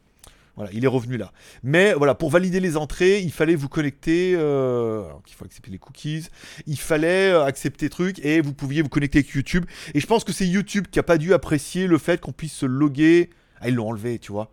voilà, 0.56 0.70
il 0.72 0.82
est 0.84 0.88
revenu 0.88 1.18
là. 1.18 1.32
Mais 1.62 1.92
voilà, 1.92 2.14
pour 2.14 2.30
valider 2.30 2.60
les 2.60 2.78
entrées, 2.78 3.20
il 3.20 3.30
fallait 3.30 3.54
vous 3.54 3.68
connecter. 3.68 4.34
Euh, 4.36 5.04
il 5.28 5.34
faut 5.34 5.44
accepter 5.44 5.70
les 5.70 5.78
cookies. 5.78 6.28
Il 6.66 6.78
fallait 6.78 7.30
euh, 7.30 7.44
accepter 7.44 7.90
trucs 7.90 8.24
et 8.24 8.40
vous 8.40 8.54
pouviez 8.54 8.80
vous 8.80 8.88
connecter 8.88 9.18
avec 9.18 9.30
YouTube. 9.30 9.66
Et 9.94 10.00
je 10.00 10.06
pense 10.06 10.24
que 10.24 10.32
c'est 10.32 10.46
YouTube 10.46 10.86
qui 10.90 10.98
a 10.98 11.02
pas 11.02 11.18
dû 11.18 11.34
apprécier 11.34 11.86
le 11.86 11.98
fait 11.98 12.22
qu'on 12.22 12.32
puisse 12.32 12.54
se 12.54 12.66
loguer. 12.66 13.28
Ah, 13.60 13.68
ils 13.68 13.74
l'ont 13.74 13.90
enlevé, 13.90 14.18
tu 14.18 14.32
vois. 14.32 14.50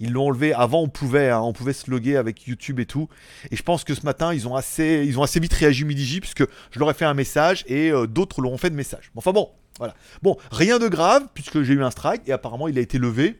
Ils 0.00 0.10
l'ont 0.10 0.28
enlevé. 0.28 0.54
Avant, 0.54 0.80
on 0.80 0.88
pouvait, 0.88 1.28
hein, 1.28 1.40
on 1.40 1.52
pouvait 1.52 1.74
se 1.74 1.90
loguer 1.90 2.16
avec 2.16 2.46
YouTube 2.46 2.80
et 2.80 2.86
tout. 2.86 3.10
Et 3.50 3.56
je 3.56 3.62
pense 3.62 3.84
que 3.84 3.94
ce 3.94 4.06
matin, 4.06 4.32
ils 4.32 4.48
ont 4.48 4.56
assez, 4.56 5.04
ils 5.06 5.18
ont 5.18 5.22
assez 5.22 5.38
vite 5.38 5.52
réagi 5.52 5.84
Midigi 5.84 6.20
puisque 6.20 6.44
je 6.70 6.78
leur 6.78 6.90
ai 6.90 6.94
fait 6.94 7.04
un 7.04 7.14
message 7.14 7.62
et 7.66 7.90
euh, 7.90 8.06
d'autres 8.06 8.40
leur 8.40 8.52
ont 8.52 8.58
fait 8.58 8.70
de 8.70 8.74
message. 8.74 9.12
Enfin 9.16 9.32
bon, 9.32 9.50
voilà. 9.76 9.94
Bon, 10.22 10.38
rien 10.50 10.78
de 10.78 10.88
grave 10.88 11.26
puisque 11.34 11.60
j'ai 11.62 11.74
eu 11.74 11.82
un 11.82 11.90
strike 11.90 12.22
et 12.26 12.32
apparemment 12.32 12.68
il 12.68 12.78
a 12.78 12.80
été 12.80 12.96
levé. 12.96 13.38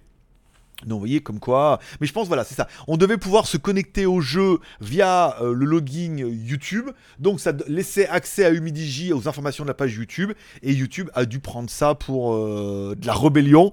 Donc 0.86 0.92
vous 0.92 0.98
voyez 1.00 1.20
comme 1.20 1.38
quoi, 1.38 1.78
mais 2.00 2.06
je 2.06 2.12
pense 2.12 2.28
voilà 2.28 2.44
c'est 2.44 2.54
ça. 2.54 2.68
On 2.88 2.96
devait 2.96 3.16
pouvoir 3.16 3.46
se 3.46 3.56
connecter 3.56 4.06
au 4.06 4.20
jeu 4.20 4.58
via 4.80 5.36
euh, 5.40 5.52
le 5.52 5.64
login 5.64 6.16
YouTube, 6.18 6.90
donc 7.18 7.40
ça 7.40 7.52
laissait 7.68 8.08
accès 8.08 8.44
à 8.44 8.50
Humidigi 8.50 9.12
aux 9.12 9.28
informations 9.28 9.64
de 9.64 9.68
la 9.68 9.74
page 9.74 9.94
YouTube 9.94 10.32
et 10.62 10.72
YouTube 10.72 11.10
a 11.14 11.24
dû 11.24 11.40
prendre 11.40 11.70
ça 11.70 11.94
pour 11.94 12.34
euh, 12.34 12.94
de 12.96 13.06
la 13.06 13.14
rébellion 13.14 13.72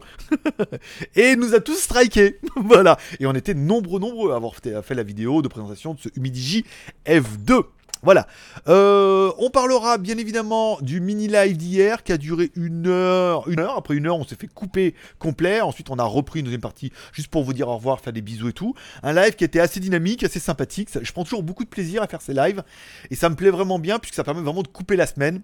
et 1.16 1.36
nous 1.36 1.54
a 1.54 1.60
tous 1.60 1.78
striké, 1.78 2.40
voilà. 2.56 2.98
Et 3.20 3.26
on 3.26 3.34
était 3.34 3.54
nombreux 3.54 4.00
nombreux 4.00 4.32
à 4.32 4.36
avoir 4.36 4.56
fait 4.56 4.96
la 4.96 5.04
vidéo 5.04 5.42
de 5.42 5.48
présentation 5.48 5.94
de 5.94 6.00
ce 6.00 6.10
Humidigi 6.16 6.66
F2. 7.06 7.64
Voilà. 8.02 8.28
Euh, 8.68 9.32
on 9.40 9.50
parlera 9.50 9.98
bien 9.98 10.18
évidemment 10.18 10.80
du 10.82 11.02
mini 11.02 11.28
live 11.28 11.58
d'hier 11.58 12.04
qui 12.04 12.12
a 12.14 12.18
duré 12.18 12.52
une 12.56 12.88
heure. 12.88 13.48
Une 13.50 13.60
heure. 13.60 13.78
Après 13.78 13.96
une 13.96 14.08
heure, 14.08 14.18
on 14.18 14.24
s'est 14.24 14.36
fait 14.36 14.48
couper 14.48 14.96
complet. 15.18 15.62
Ensuite, 15.62 15.90
on 15.90 16.00
a 16.00 16.04
repris 16.04 16.40
une 16.40 16.46
deuxième 16.46 16.62
partie 16.62 16.92
juste 17.12 17.30
pour 17.30 17.44
vous 17.44 17.54
dire 17.54 17.68
au 17.68 17.76
revoir, 17.76 18.00
faire 18.00 18.14
des 18.14 18.22
bisous 18.22 18.50
et 18.50 18.54
tout. 18.54 18.74
Un 19.04 19.14
live 19.14 19.36
qui 19.36 19.44
était 19.44 19.60
assez 19.60 19.80
dynamique, 19.80 20.24
assez 20.24 20.40
sympathique. 20.40 20.90
Je 21.02 21.12
prends 21.12 21.24
toujours 21.24 21.44
beaucoup 21.44 21.64
de 21.64 21.70
plaisir 21.70 22.02
à 22.02 22.08
faire 22.08 22.22
ces 22.22 22.34
lives. 22.34 22.64
Et 23.12 23.16
ça 23.16 23.30
me 23.30 23.36
plaît 23.36 23.52
vraiment 23.52 23.80
bien 23.80 24.00
puisque 24.00 24.16
ça 24.16 24.24
permet 24.24 24.42
vraiment 24.42 24.64
de 24.64 24.68
couper 24.68 24.96
la 24.96 25.08
semaine. 25.08 25.42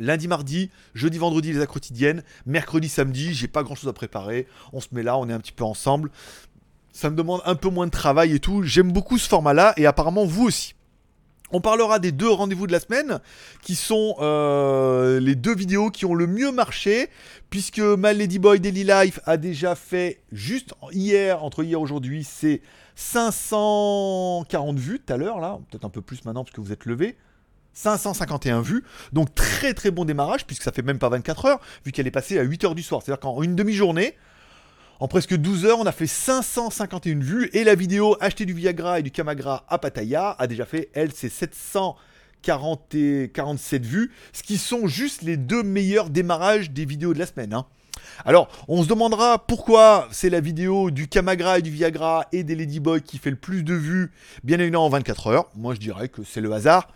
Lundi, 0.00 0.28
mardi, 0.28 0.70
jeudi, 0.94 1.18
vendredi, 1.18 1.52
les 1.52 1.66
quotidiennes. 1.66 2.22
Mercredi, 2.46 2.88
samedi, 2.88 3.34
j'ai 3.34 3.48
pas 3.48 3.62
grand 3.62 3.74
chose 3.74 3.88
à 3.88 3.92
préparer. 3.92 4.46
On 4.72 4.80
se 4.80 4.88
met 4.92 5.02
là, 5.02 5.16
on 5.16 5.28
est 5.28 5.32
un 5.32 5.40
petit 5.40 5.52
peu 5.52 5.64
ensemble. 5.64 6.10
Ça 6.92 7.10
me 7.10 7.16
demande 7.16 7.42
un 7.44 7.54
peu 7.54 7.68
moins 7.68 7.86
de 7.86 7.90
travail 7.90 8.34
et 8.34 8.40
tout. 8.40 8.62
J'aime 8.62 8.92
beaucoup 8.92 9.18
ce 9.18 9.28
format-là 9.28 9.74
et 9.76 9.86
apparemment 9.86 10.24
vous 10.24 10.44
aussi. 10.44 10.74
On 11.52 11.60
parlera 11.60 12.00
des 12.00 12.10
deux 12.10 12.28
rendez-vous 12.28 12.66
de 12.66 12.72
la 12.72 12.80
semaine, 12.80 13.20
qui 13.62 13.76
sont 13.76 14.16
euh, 14.18 15.20
les 15.20 15.36
deux 15.36 15.54
vidéos 15.54 15.90
qui 15.90 16.04
ont 16.04 16.14
le 16.14 16.26
mieux 16.26 16.50
marché, 16.50 17.08
puisque 17.50 17.78
My 17.78 18.14
Ladyboy 18.14 18.58
Daily 18.58 18.82
Life 18.82 19.20
a 19.26 19.36
déjà 19.36 19.76
fait, 19.76 20.22
juste 20.32 20.74
hier, 20.90 21.44
entre 21.44 21.62
hier 21.62 21.78
et 21.78 21.82
aujourd'hui, 21.82 22.24
c'est 22.24 22.62
540 22.96 24.78
vues 24.78 24.98
tout 24.98 25.12
à 25.12 25.16
l'heure, 25.16 25.38
là, 25.38 25.60
peut-être 25.70 25.84
un 25.84 25.90
peu 25.90 26.00
plus 26.02 26.24
maintenant, 26.24 26.42
parce 26.42 26.54
que 26.54 26.60
vous 26.60 26.72
êtes 26.72 26.84
levé. 26.84 27.16
551 27.74 28.62
vues, 28.62 28.84
donc 29.12 29.34
très 29.34 29.74
très 29.74 29.90
bon 29.90 30.06
démarrage, 30.06 30.46
puisque 30.46 30.62
ça 30.62 30.72
fait 30.72 30.82
même 30.82 30.98
pas 30.98 31.10
24 31.10 31.44
heures, 31.44 31.60
vu 31.84 31.92
qu'elle 31.92 32.06
est 32.06 32.10
passée 32.10 32.38
à 32.38 32.42
8 32.42 32.64
heures 32.64 32.74
du 32.74 32.82
soir. 32.82 33.02
C'est-à-dire 33.02 33.20
qu'en 33.20 33.42
une 33.42 33.54
demi-journée, 33.54 34.16
en 34.98 35.08
presque 35.08 35.36
12 35.36 35.66
heures, 35.66 35.78
on 35.78 35.84
a 35.86 35.92
fait 35.92 36.06
551 36.06 37.18
vues 37.18 37.50
et 37.52 37.64
la 37.64 37.74
vidéo 37.74 38.16
Acheter 38.20 38.46
du 38.46 38.54
Viagra 38.54 39.00
et 39.00 39.02
du 39.02 39.10
Camagra 39.10 39.66
à 39.68 39.76
Pattaya 39.78 40.34
a 40.38 40.46
déjà 40.46 40.64
fait, 40.64 40.88
elle, 40.94 41.12
ses 41.12 41.28
747 41.28 43.84
vues, 43.84 44.10
ce 44.32 44.42
qui 44.42 44.56
sont 44.56 44.86
juste 44.86 45.20
les 45.20 45.36
deux 45.36 45.62
meilleurs 45.62 46.08
démarrages 46.08 46.70
des 46.70 46.86
vidéos 46.86 47.12
de 47.12 47.18
la 47.18 47.26
semaine. 47.26 47.52
Hein. 47.52 47.66
Alors, 48.24 48.48
on 48.68 48.82
se 48.82 48.88
demandera 48.88 49.46
pourquoi 49.46 50.08
c'est 50.12 50.30
la 50.30 50.40
vidéo 50.40 50.90
du 50.90 51.08
Camagra 51.08 51.58
et 51.58 51.62
du 51.62 51.70
Viagra 51.70 52.26
et 52.32 52.42
des 52.42 52.54
Ladyboy 52.54 53.02
qui 53.02 53.18
fait 53.18 53.28
le 53.30 53.36
plus 53.36 53.64
de 53.64 53.74
vues, 53.74 54.12
bien 54.44 54.58
évidemment 54.58 54.86
en 54.86 54.90
24 54.90 55.26
heures. 55.26 55.50
Moi, 55.54 55.74
je 55.74 55.80
dirais 55.80 56.08
que 56.08 56.22
c'est 56.24 56.40
le 56.40 56.52
hasard 56.52 56.88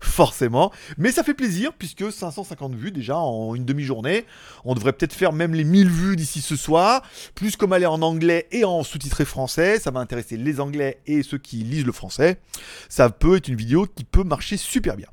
forcément. 0.00 0.72
Mais 0.96 1.12
ça 1.12 1.22
fait 1.22 1.34
plaisir, 1.34 1.72
puisque 1.78 2.10
550 2.10 2.74
vues 2.74 2.90
déjà 2.90 3.16
en 3.16 3.54
une 3.54 3.64
demi-journée. 3.64 4.24
On 4.64 4.74
devrait 4.74 4.92
peut-être 4.92 5.12
faire 5.12 5.32
même 5.32 5.54
les 5.54 5.64
1000 5.64 5.88
vues 5.88 6.16
d'ici 6.16 6.40
ce 6.40 6.56
soir. 6.56 7.02
Plus 7.34 7.56
comme 7.56 7.72
aller 7.72 7.86
en 7.86 8.02
anglais 8.02 8.46
et 8.52 8.64
en 8.64 8.82
sous-titré 8.82 9.24
français. 9.24 9.78
Ça 9.78 9.90
va 9.90 10.00
intéresser 10.00 10.36
les 10.36 10.60
anglais 10.60 11.00
et 11.06 11.22
ceux 11.22 11.38
qui 11.38 11.56
lisent 11.58 11.86
le 11.86 11.92
français. 11.92 12.38
Ça 12.88 13.10
peut 13.10 13.36
être 13.36 13.48
une 13.48 13.56
vidéo 13.56 13.86
qui 13.86 14.04
peut 14.04 14.24
marcher 14.24 14.56
super 14.56 14.96
bien. 14.96 15.08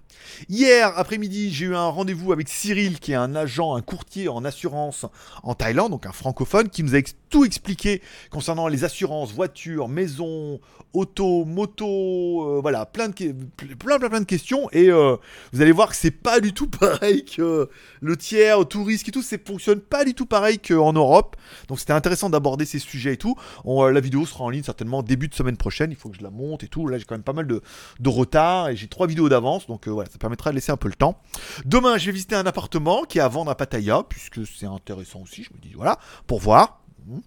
Hier 0.50 0.92
après-midi, 0.98 1.54
j'ai 1.54 1.66
eu 1.66 1.76
un 1.76 1.88
rendez-vous 1.88 2.32
avec 2.32 2.50
Cyril, 2.50 3.00
qui 3.00 3.12
est 3.12 3.16
un 3.16 3.36
agent, 3.36 3.76
un 3.76 3.82
courtier 3.82 4.28
en 4.28 4.46
assurance 4.46 5.06
en 5.44 5.56
Thaïlande, 5.56 5.92
donc 5.92 6.06
un 6.06 6.12
francophone, 6.12 6.70
qui 6.70 6.84
nous 6.84 6.96
a 6.96 7.00
tout 7.30 7.46
expliqué 7.46 8.02
concernant 8.30 8.68
les 8.68 8.84
assurances, 8.84 9.34
voitures, 9.34 9.90
maisons, 9.90 10.60
auto, 10.94 11.46
moto, 11.46 12.58
euh, 12.58 12.62
voilà, 12.62 12.86
plein 12.86 13.10
de, 13.10 13.34
plein, 13.78 14.00
plein, 14.00 14.22
de 14.22 14.26
questions. 14.26 14.70
Et 14.72 14.90
euh, 14.90 15.18
vous 15.52 15.62
allez 15.62 15.72
voir 15.72 15.90
que 15.90 15.96
c'est 15.96 16.12
pas 16.12 16.40
du 16.40 16.54
tout 16.54 16.68
pareil 16.80 17.26
que 17.26 17.70
le 18.02 18.18
tiers, 18.18 18.66
tout 18.68 18.84
risque 18.84 19.10
et 19.10 19.12
tout, 19.12 19.22
ça 19.22 19.38
fonctionne 19.46 19.82
pas 19.82 20.06
du 20.06 20.14
tout 20.14 20.26
pareil 20.26 20.60
qu'en 20.60 20.94
Europe. 20.94 21.36
Donc 21.68 21.80
c'était 21.80 21.94
intéressant 21.94 22.30
d'aborder 22.30 22.66
ces 22.66 22.80
sujets 22.80 23.14
et 23.14 23.18
tout. 23.18 23.36
Euh, 23.66 23.92
la 23.92 24.00
vidéo 24.00 24.26
sera 24.26 24.46
en 24.46 24.50
ligne 24.50 24.64
certainement 24.64 25.04
début 25.04 25.28
de 25.28 25.36
semaine 25.36 25.58
prochaine. 25.58 25.92
Il 25.92 25.98
faut 25.98 26.10
que 26.10 26.18
je 26.18 26.24
la 26.24 26.32
monte 26.32 26.64
et 26.64 26.68
tout. 26.68 26.88
Là 26.88 26.98
j'ai 26.98 27.06
quand 27.06 27.16
même 27.16 27.24
pas 27.24 27.34
mal 27.34 27.48
de, 27.48 27.62
de 28.00 28.10
retard 28.10 28.70
et 28.70 28.76
j'ai 28.76 28.88
trois 28.88 29.08
vidéos 29.08 29.30
d'avance. 29.30 29.68
Donc 29.68 29.88
voilà, 29.88 30.10
ça 30.16 30.20
permettra 30.20 30.52
de 30.52 30.56
laisser 30.56 30.72
un 30.72 30.78
peu 30.78 30.88
le 30.88 30.94
temps. 30.94 31.22
Demain, 31.66 31.98
je 31.98 32.06
vais 32.06 32.14
visiter 32.14 32.36
un 32.36 32.46
appartement 32.46 33.04
qui 33.04 33.18
est 33.18 33.22
à 33.22 33.28
vendre 33.28 33.52
à 33.52 33.56
Pattaya, 33.56 34.04
puisque 34.08 34.48
c'est 34.48 34.66
intéressant 34.66 35.20
aussi. 35.20 35.44
Je 35.44 35.50
me 35.54 35.60
dis, 35.60 35.74
voilà, 35.76 36.00
pour 36.26 36.40
voir. 36.40 36.80
Hmm, 37.06 37.20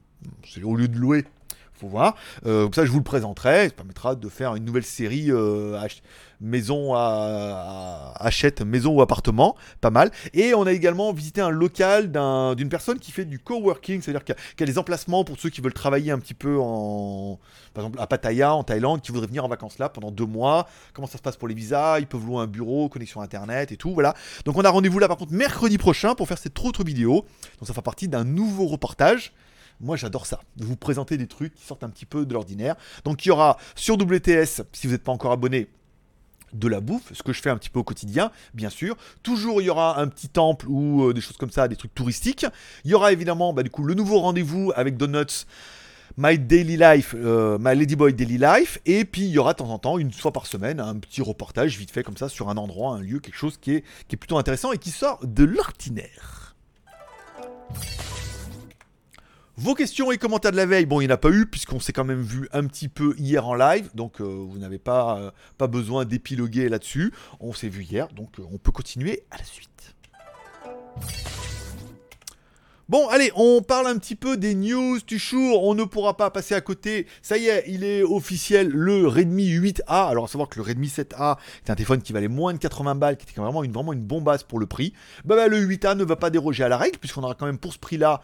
c'est 0.43 0.63
au 0.63 0.75
lieu 0.75 0.89
de 0.89 0.97
louer, 0.97 1.27
faut 1.79 1.89
voir. 1.89 2.17
Euh, 2.47 2.69
ça, 2.75 2.85
je 2.85 2.91
vous 2.91 2.99
le 2.99 3.05
présenterai. 3.05 3.69
Ça 3.69 3.75
permettra 3.75 4.15
de 4.15 4.29
faire 4.29 4.55
une 4.55 4.65
nouvelle 4.65 4.85
série 4.85 5.31
euh, 5.31 5.79
maison 6.41 6.95
à, 6.95 8.13
achète 8.17 8.63
maison 8.63 8.95
ou 8.95 9.03
appartement, 9.03 9.57
pas 9.81 9.91
mal. 9.91 10.11
Et 10.35 10.55
on 10.55 10.67
a 10.67 10.73
également 10.73 11.13
visité 11.13 11.41
un 11.41 11.51
local 11.51 12.13
d'une 12.57 12.69
personne 12.69 12.99
qui 12.99 13.13
fait 13.13 13.25
du 13.25 13.39
coworking, 13.39 14.03
c'est-à-dire 14.03 14.25
qu'il 14.25 14.37
y, 14.61 14.63
a 14.63 14.67
des 14.67 14.79
emplacements 14.79 15.25
pour 15.25 15.39
ceux 15.39 15.51
qui 15.51 15.61
veulent 15.61 15.73
travailler 15.73 16.13
un 16.13 16.19
petit 16.19 16.35
peu 16.35 16.59
en, 16.61 17.39
par 17.75 17.85
exemple 17.85 18.01
à 18.01 18.07
Pattaya, 18.07 18.55
en 18.55 18.65
Thaïlande, 18.65 19.01
qui 19.01 19.13
voudraient 19.13 19.27
venir 19.27 19.45
en 19.45 19.49
vacances 19.49 19.79
là 19.79 19.89
pendant 19.89 20.11
deux 20.11 20.27
mois. 20.27 20.69
Comment 20.93 21.09
ça 21.09 21.19
se 21.19 21.23
passe 21.23 21.37
pour 21.37 21.49
les 21.49 21.55
visas? 21.55 21.99
Ils 21.99 22.07
peuvent 22.07 22.25
louer 22.25 22.43
un 22.43 22.47
bureau, 22.47 22.89
connexion 22.89 23.21
internet 23.21 23.73
et 23.73 23.77
tout, 23.77 23.93
voilà. 23.93 24.15
Donc 24.45 24.57
on 24.57 24.63
a 24.63 24.71
rendez-vous 24.71 24.99
là 24.99 25.09
par 25.09 25.17
contre 25.17 25.33
mercredi 25.33 25.79
prochain 25.79 26.15
pour 26.15 26.29
faire 26.29 26.39
cette 26.39 26.59
autre 26.61 26.85
vidéo. 26.85 27.27
Donc 27.59 27.67
ça 27.67 27.73
fera 27.73 27.83
partie 27.83 28.09
d'un 28.09 28.25
nouveau 28.25 28.67
reportage. 28.67 29.33
Moi, 29.81 29.97
j'adore 29.97 30.27
ça, 30.27 30.41
vous 30.57 30.77
présenter 30.77 31.17
des 31.17 31.27
trucs 31.27 31.55
qui 31.55 31.65
sortent 31.65 31.85
un 31.85 31.91
petit 31.91 32.07
peu 32.07 32.27
de 32.27 32.33
l'ordinaire. 32.33 32.75
Donc, 33.05 33.25
il 33.25 33.29
y 33.29 33.31
aura 33.31 33.59
sur 33.77 33.97
WTS, 33.97 34.63
si 34.73 34.87
vous 34.87 34.93
n'êtes 34.93 35.05
pas 35.05 35.13
encore 35.13 35.33
abonné, 35.33 35.69
de 36.53 36.69
la 36.69 36.81
bouffe, 36.81 37.13
ce 37.13 37.23
que 37.23 37.33
je 37.33 37.43
fais 37.43 37.51
un 37.51 37.57
petit 37.57 37.71
peu 37.71 37.79
au 37.79 37.85
quotidien, 37.85 38.31
bien 38.55 38.71
sûr. 38.71 38.97
Toujours, 39.23 39.61
il 39.61 39.67
y 39.67 39.71
aura 39.71 40.01
un 40.01 40.09
petit 40.09 40.29
temple 40.29 40.67
ou 40.69 41.05
euh, 41.05 41.13
des 41.13 41.21
choses 41.21 41.37
comme 41.37 41.51
ça, 41.51 41.69
des 41.69 41.77
trucs 41.77 41.95
touristiques. 41.95 42.47
Il 42.85 42.91
y 42.91 42.95
aura 42.95 43.13
évidemment, 43.13 43.53
bah, 43.53 43.63
du 43.63 43.71
coup, 43.71 43.85
le 43.85 43.95
nouveau 43.95 44.21
rendez-vous 44.21 44.73
avec 44.75 44.97
Donuts. 44.97 45.47
My 46.17 46.37
Daily 46.37 46.77
Life, 46.77 47.15
euh, 47.17 47.59
My 47.61 47.79
Ladyboy 47.79 48.13
Daily 48.13 48.39
Life, 48.39 48.81
et 48.87 49.05
puis 49.05 49.23
il 49.23 49.29
y 49.29 49.39
aura 49.39 49.53
de 49.53 49.59
temps 49.59 49.71
en 49.71 49.79
temps, 49.79 49.99
une 49.99 50.13
fois 50.13 50.33
par 50.33 50.47
semaine, 50.47 50.81
un 50.81 50.97
petit 50.97 51.23
reportage 51.23 51.79
vite 51.79 51.93
fait 51.93 52.03
comme 52.03 52.17
ça 52.17 52.29
sur 52.29 52.49
un 52.49 52.57
endroit, 52.57 52.95
un 52.95 53.01
lieu, 53.01 53.21
quelque 53.21 53.37
chose 53.37 53.57
qui 53.57 53.75
est, 53.75 53.85
qui 54.09 54.17
est 54.17 54.19
plutôt 54.19 54.37
intéressant 54.37 54.73
et 54.73 54.79
qui 54.79 54.91
sort 54.91 55.21
de 55.23 55.45
l'ordinaire. 55.45 56.57
Vos 59.61 59.75
questions 59.75 60.13
et 60.13 60.19
commentaires 60.19 60.53
de 60.53 60.57
la 60.57 60.67
veille, 60.67 60.87
bon, 60.87 61.01
il 61.01 61.09
n'y 61.09 61.13
en 61.13 61.17
a 61.17 61.19
pas 61.19 61.31
eu, 61.31 61.45
puisqu'on 61.45 61.81
s'est 61.81 61.93
quand 61.93 62.05
même 62.05 62.23
vu 62.23 62.49
un 62.53 62.65
petit 62.69 62.87
peu 62.87 63.17
hier 63.19 63.45
en 63.45 63.57
live, 63.57 63.91
donc 63.93 64.21
euh, 64.21 64.25
vous 64.25 64.57
n'avez 64.57 64.79
pas, 64.79 65.19
euh, 65.19 65.31
pas 65.59 65.67
besoin 65.67 66.05
d'épiloguer 66.05 66.69
là-dessus. 66.69 67.13
On 67.41 67.53
s'est 67.53 67.69
vu 67.69 67.83
hier, 67.83 68.07
donc 68.15 68.39
euh, 68.39 68.45
on 68.53 68.59
peut 68.59 68.71
continuer 68.71 69.25
à 69.33 69.37
la 69.37 69.43
suite. 69.43 69.97
Bon, 72.89 73.09
allez, 73.09 73.33
on 73.35 73.61
parle 73.61 73.89
un 73.89 73.99
petit 73.99 74.15
peu 74.15 74.37
des 74.37 74.55
news 74.55 75.01
du 75.05 75.19
jour. 75.19 75.65
On 75.65 75.75
ne 75.75 75.83
pourra 75.83 76.17
pas 76.17 76.31
passer 76.31 76.55
à 76.55 76.61
côté. 76.61 77.09
Ça 77.21 77.37
y 77.37 77.49
est, 77.49 77.65
il 77.67 77.83
est 77.83 78.05
officiel, 78.05 78.69
le 78.69 79.09
Redmi 79.09 79.51
8A. 79.51 80.09
Alors, 80.09 80.27
à 80.27 80.29
savoir 80.29 80.49
que 80.49 80.61
le 80.61 80.63
Redmi 80.63 80.87
7A 80.87 81.37
est 81.67 81.71
un 81.71 81.75
téléphone 81.75 82.01
qui 82.01 82.13
valait 82.13 82.29
moins 82.29 82.55
de 82.55 82.59
80 82.59 82.95
balles, 82.95 83.17
qui 83.17 83.29
était 83.29 83.41
vraiment 83.41 83.65
une, 83.65 83.73
vraiment 83.73 83.93
une 83.93 84.07
pour 84.47 84.61
le 84.61 84.67
prix. 84.67 84.95
Bah, 85.25 85.35
bah, 85.35 85.49
le 85.49 85.59
8A 85.59 85.97
ne 85.97 86.05
va 86.05 86.15
pas 86.15 86.31
déroger 86.31 86.63
à 86.63 86.69
la 86.69 86.79
règle, 86.79 86.99
puisqu'on 86.99 87.25
aura 87.25 87.35
quand 87.35 87.47
même 87.47 87.59
pour 87.59 87.73
ce 87.73 87.79
prix-là 87.79 88.23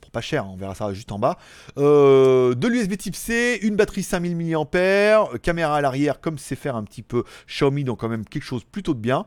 pour, 0.00 0.10
pas 0.12 0.20
cher, 0.20 0.44
hein, 0.44 0.50
on 0.52 0.56
verra 0.56 0.74
ça 0.74 0.92
juste 0.92 1.12
en 1.12 1.18
bas. 1.18 1.38
Euh, 1.76 2.54
de 2.54 2.68
l'USB 2.68 2.96
type 2.96 3.14
C, 3.14 3.58
une 3.62 3.76
batterie 3.76 4.02
5000 4.02 4.36
mAh, 4.36 5.38
caméra 5.42 5.76
à 5.76 5.80
l'arrière 5.80 6.20
comme 6.20 6.38
c'est 6.38 6.56
faire 6.56 6.76
un 6.76 6.84
petit 6.84 7.02
peu 7.02 7.24
Xiaomi, 7.46 7.84
donc 7.84 8.00
quand 8.00 8.08
même 8.08 8.24
quelque 8.24 8.44
chose 8.44 8.64
plutôt 8.64 8.94
de 8.94 9.00
bien. 9.00 9.26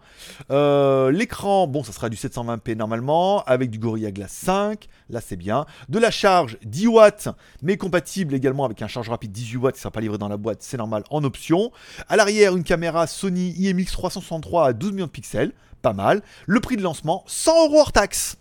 Euh, 0.50 1.12
l'écran, 1.12 1.68
bon, 1.68 1.84
ça 1.84 1.92
sera 1.92 2.10
du 2.10 2.18
720p 2.18 2.76
normalement, 2.76 3.44
avec 3.44 3.70
du 3.70 3.80
Gorilla 3.80 4.12
Glass 4.12 4.32
5, 4.32 4.88
là 5.10 5.22
c'est 5.22 5.36
bien. 5.36 5.66
De 5.90 6.00
la 6.00 6.12
charge 6.12 6.58
10 6.64 6.88
watts, 6.88 7.30
mais 7.62 7.78
compatible 7.78 8.34
également 8.34 8.66
avec 8.66 8.82
un 8.82 8.88
charge 8.88 9.10
rapide 9.10 9.32
18 9.32 9.58
watts, 9.58 9.76
qui 9.76 9.80
ne 9.80 9.82
sera 9.82 9.92
pas 9.92 10.02
livré 10.02 10.18
dans 10.18 10.30
la 10.30 10.38
boîte, 10.38 10.62
c'est 10.62 10.78
normal 10.78 11.04
en 11.10 11.24
option. 11.24 11.72
À 12.08 12.16
l'arrière, 12.16 12.56
une 12.56 12.64
caméra 12.64 13.08
Sony 13.08 13.54
IMX 13.58 13.92
363 13.92 14.68
à 14.68 14.74
12 14.74 14.94
millions 14.94 15.06
de 15.06 15.12
pixels, 15.12 15.54
pas 15.82 15.94
mal. 15.94 16.22
Le 16.48 16.60
prix 16.60 16.78
de 16.78 16.84
lancement, 16.84 17.24
100 17.28 17.68
euros 17.68 17.80
hors 17.80 17.92
taxe. 17.92 18.38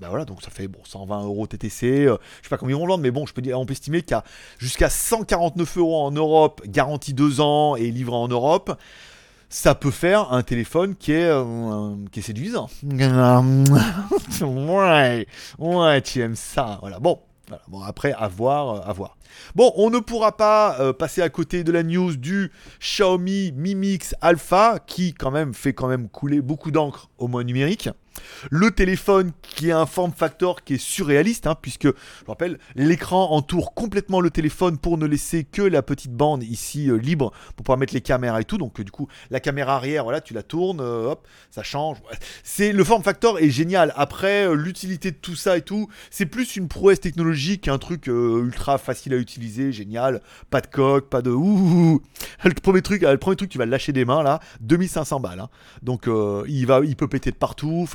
Bah 0.00 0.06
voilà, 0.08 0.24
donc 0.24 0.40
ça 0.40 0.50
fait 0.50 0.66
bon, 0.66 0.78
120 0.82 1.24
euros 1.24 1.46
TTC. 1.46 2.06
Euh, 2.06 2.16
je 2.38 2.46
sais 2.46 2.48
pas 2.48 2.56
combien 2.56 2.74
ils 2.74 2.80
vont 2.80 2.86
vendre, 2.86 3.02
mais 3.02 3.10
bon, 3.10 3.26
je 3.26 3.34
peux 3.34 3.42
dire, 3.42 3.60
on 3.60 3.66
peut 3.66 3.72
estimer 3.72 4.00
qu'il 4.00 4.12
y 4.12 4.14
a 4.14 4.24
jusqu'à 4.58 4.88
149 4.88 5.76
euros 5.76 6.02
en 6.02 6.10
Europe, 6.10 6.62
garantie 6.66 7.12
2 7.12 7.42
ans 7.42 7.76
et 7.76 7.90
livré 7.90 8.16
en 8.16 8.28
Europe. 8.28 8.80
Ça 9.50 9.74
peut 9.74 9.90
faire 9.90 10.32
un 10.32 10.42
téléphone 10.42 10.94
qui 10.96 11.12
est, 11.12 11.28
euh, 11.28 11.96
qui 12.12 12.20
est 12.20 12.22
séduisant. 12.22 12.70
ouais, 14.40 15.26
ouais, 15.58 16.00
tu 16.00 16.20
aimes 16.20 16.36
ça. 16.36 16.78
Voilà, 16.80 16.98
bon. 16.98 17.18
Bon, 17.66 17.82
après, 17.82 18.12
à 18.12 18.28
voir, 18.28 18.76
euh, 18.76 18.80
à 18.88 18.92
voir. 18.94 19.18
Bon, 19.54 19.72
on 19.76 19.90
ne 19.90 19.98
pourra 19.98 20.36
pas 20.36 20.94
passer 20.94 21.20
à 21.20 21.28
côté 21.28 21.62
de 21.62 21.72
la 21.72 21.82
news 21.82 22.16
du 22.16 22.52
Xiaomi 22.80 23.52
Mi 23.52 23.74
Mix 23.74 24.14
Alpha, 24.20 24.78
qui 24.86 25.12
quand 25.12 25.32
même 25.32 25.52
fait 25.52 25.72
quand 25.74 25.88
même 25.88 26.08
couler 26.08 26.40
beaucoup 26.40 26.70
d'encre 26.70 27.10
au 27.18 27.28
moins 27.28 27.44
numérique. 27.44 27.90
Le 28.50 28.70
téléphone 28.70 29.32
qui 29.42 29.70
a 29.70 29.78
un 29.78 29.86
form 29.86 30.12
factor 30.12 30.64
qui 30.64 30.74
est 30.74 30.78
surréaliste, 30.78 31.46
hein, 31.46 31.54
puisque, 31.60 31.86
je 31.86 32.26
rappelle, 32.26 32.58
l'écran 32.74 33.30
entoure 33.30 33.74
complètement 33.74 34.20
le 34.20 34.30
téléphone 34.30 34.78
pour 34.78 34.98
ne 34.98 35.06
laisser 35.06 35.44
que 35.44 35.62
la 35.62 35.82
petite 35.82 36.12
bande 36.12 36.42
ici 36.42 36.88
euh, 36.88 36.96
libre 36.96 37.32
pour 37.56 37.64
pouvoir 37.64 37.78
mettre 37.78 37.94
les 37.94 38.00
caméras 38.00 38.40
et 38.40 38.44
tout. 38.44 38.58
Donc, 38.58 38.80
euh, 38.80 38.84
du 38.84 38.90
coup, 38.90 39.08
la 39.30 39.40
caméra 39.40 39.76
arrière, 39.76 40.04
voilà, 40.04 40.20
tu 40.20 40.34
la 40.34 40.42
tournes, 40.42 40.80
euh, 40.80 41.12
hop, 41.12 41.26
ça 41.50 41.62
change. 41.62 41.98
C'est 42.42 42.72
Le 42.72 42.84
form 42.84 43.02
factor 43.02 43.38
est 43.38 43.50
génial. 43.50 43.92
Après, 43.96 44.54
l'utilité 44.54 45.10
de 45.10 45.16
tout 45.16 45.36
ça 45.36 45.56
et 45.56 45.62
tout, 45.62 45.88
c'est 46.10 46.26
plus 46.26 46.56
une 46.56 46.68
prouesse 46.68 47.00
technologique 47.00 47.62
qu'un 47.62 47.78
truc 47.78 48.06
ultra 48.06 48.78
facile 48.78 49.14
à 49.14 49.16
utiliser, 49.16 49.72
génial. 49.72 50.22
Pas 50.50 50.60
de 50.60 50.66
coque, 50.66 51.08
pas 51.08 51.22
de 51.22 51.30
ouh. 51.30 52.00
Le 52.44 52.54
premier 52.54 52.82
truc, 52.82 53.02
le 53.02 53.16
premier 53.16 53.36
truc, 53.36 53.50
tu 53.50 53.58
vas 53.58 53.66
lâcher 53.66 53.92
des 53.92 54.04
mains 54.04 54.22
là, 54.22 54.40
2500 54.60 55.20
balles. 55.20 55.40
Hein. 55.40 55.48
Donc, 55.82 56.08
il 56.48 56.66
va, 56.66 56.80
il 56.84 56.96
peut 56.96 57.08
péter 57.08 57.30
de 57.30 57.36
partout. 57.36 57.86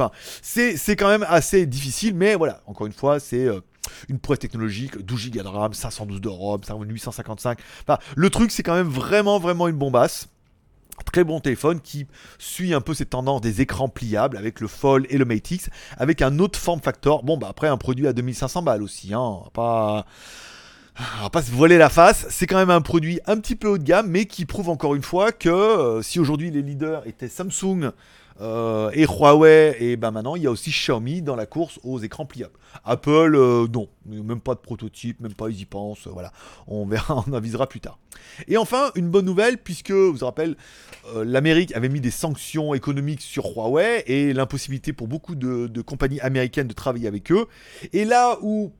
C'est 0.41 0.95
quand 0.95 1.07
même 1.07 1.25
assez 1.27 1.65
difficile, 1.65 2.15
mais 2.15 2.35
voilà, 2.35 2.61
encore 2.65 2.87
une 2.87 2.93
fois, 2.93 3.19
c'est 3.19 3.45
euh, 3.45 3.61
une 4.09 4.19
prouesse 4.19 4.39
technologique, 4.39 4.97
12 4.97 5.31
Go 5.31 5.43
de 5.43 5.47
RAM, 5.47 5.73
512 5.73 6.21
de 6.21 6.29
ROM, 6.29 6.61
855. 6.61 7.59
Enfin, 7.87 7.99
le 8.15 8.29
truc, 8.29 8.51
c'est 8.51 8.63
quand 8.63 8.75
même 8.75 8.87
vraiment, 8.87 9.39
vraiment 9.39 9.67
une 9.67 9.77
bombasse. 9.77 10.27
Très 11.11 11.25
bon 11.25 11.41
téléphone 11.41 11.81
qui 11.81 12.07
suit 12.39 12.73
un 12.73 12.79
peu 12.79 12.93
cette 12.93 13.09
tendance 13.09 13.41
des 13.41 13.61
écrans 13.61 13.89
pliables 13.89 14.37
avec 14.37 14.61
le 14.61 14.67
Fold 14.67 15.05
et 15.09 15.17
le 15.17 15.25
Mate 15.25 15.51
X, 15.51 15.69
avec 15.97 16.21
un 16.21 16.39
autre 16.39 16.57
form 16.57 16.79
factor. 16.79 17.23
Bon, 17.23 17.37
bah 17.37 17.47
après, 17.49 17.67
un 17.67 17.77
produit 17.77 18.07
à 18.07 18.13
2500 18.13 18.61
balles 18.61 18.81
aussi, 18.81 19.13
hein, 19.13 19.39
pas. 19.53 20.05
Va 21.21 21.29
pas 21.29 21.41
se 21.41 21.51
voiler 21.51 21.77
la 21.77 21.89
face, 21.89 22.25
c'est 22.29 22.47
quand 22.47 22.55
même 22.55 22.69
un 22.69 22.79
produit 22.79 23.19
un 23.27 23.37
petit 23.37 23.57
peu 23.57 23.67
haut 23.67 23.77
de 23.77 23.83
gamme, 23.83 24.07
mais 24.07 24.27
qui 24.27 24.45
prouve 24.45 24.69
encore 24.69 24.95
une 24.95 25.03
fois 25.03 25.33
que 25.33 25.49
euh, 25.49 26.01
si 26.01 26.21
aujourd'hui 26.21 26.51
les 26.51 26.61
leaders 26.61 27.05
étaient 27.05 27.27
Samsung, 27.27 27.91
euh, 28.41 28.91
et 28.93 29.05
Huawei, 29.05 29.77
et 29.79 29.95
ben 29.95 30.11
maintenant 30.11 30.35
il 30.35 30.43
y 30.43 30.47
a 30.47 30.51
aussi 30.51 30.69
Xiaomi 30.69 31.21
dans 31.21 31.35
la 31.35 31.45
course 31.45 31.79
aux 31.83 31.99
écrans 31.99 32.25
pliables. 32.25 32.57
Apple, 32.83 33.35
euh, 33.35 33.67
non, 33.73 33.87
même 34.05 34.41
pas 34.41 34.55
de 34.55 34.59
prototype, 34.59 35.21
même 35.21 35.33
pas 35.33 35.49
ils 35.49 35.61
y 35.61 35.65
pensent, 35.65 36.07
voilà, 36.07 36.33
on 36.67 36.85
verra, 36.85 37.23
on 37.27 37.33
avisera 37.33 37.67
plus 37.67 37.79
tard. 37.79 37.97
Et 38.47 38.57
enfin, 38.57 38.91
une 38.95 39.09
bonne 39.09 39.25
nouvelle, 39.25 39.57
puisque, 39.57 39.91
vous 39.91 40.13
vous 40.13 40.25
rappelez, 40.25 40.55
euh, 41.15 41.23
l'Amérique 41.23 41.73
avait 41.75 41.89
mis 41.89 42.01
des 42.01 42.11
sanctions 42.11 42.73
économiques 42.73 43.21
sur 43.21 43.45
Huawei 43.45 44.03
et 44.07 44.33
l'impossibilité 44.33 44.91
pour 44.91 45.07
beaucoup 45.07 45.35
de, 45.35 45.81
compagnies 45.81 46.19
américaines 46.19 46.67
de 46.67 46.73
travailler 46.73 47.07
avec 47.07 47.31
eux. 47.31 47.47
Et 47.93 48.05
là 48.05 48.37
où 48.41 48.73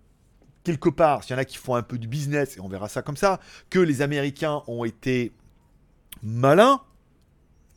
quelque 0.64 0.90
part, 0.90 1.24
s'il 1.24 1.36
y 1.36 1.36
en 1.36 1.42
a 1.42 1.46
qui 1.46 1.58
font 1.58 1.76
un 1.76 1.84
peu 1.84 1.98
du 1.98 2.08
business, 2.08 2.58
et 2.58 2.60
on 2.60 2.68
verra 2.68 2.90
ça 2.90 3.04
comme 3.04 3.18
ça, 3.18 3.40
que 3.70 3.80
les 3.80 4.02
Américains 4.02 4.64
ont 4.68 4.84
été 4.84 5.32
malins, 6.24 6.82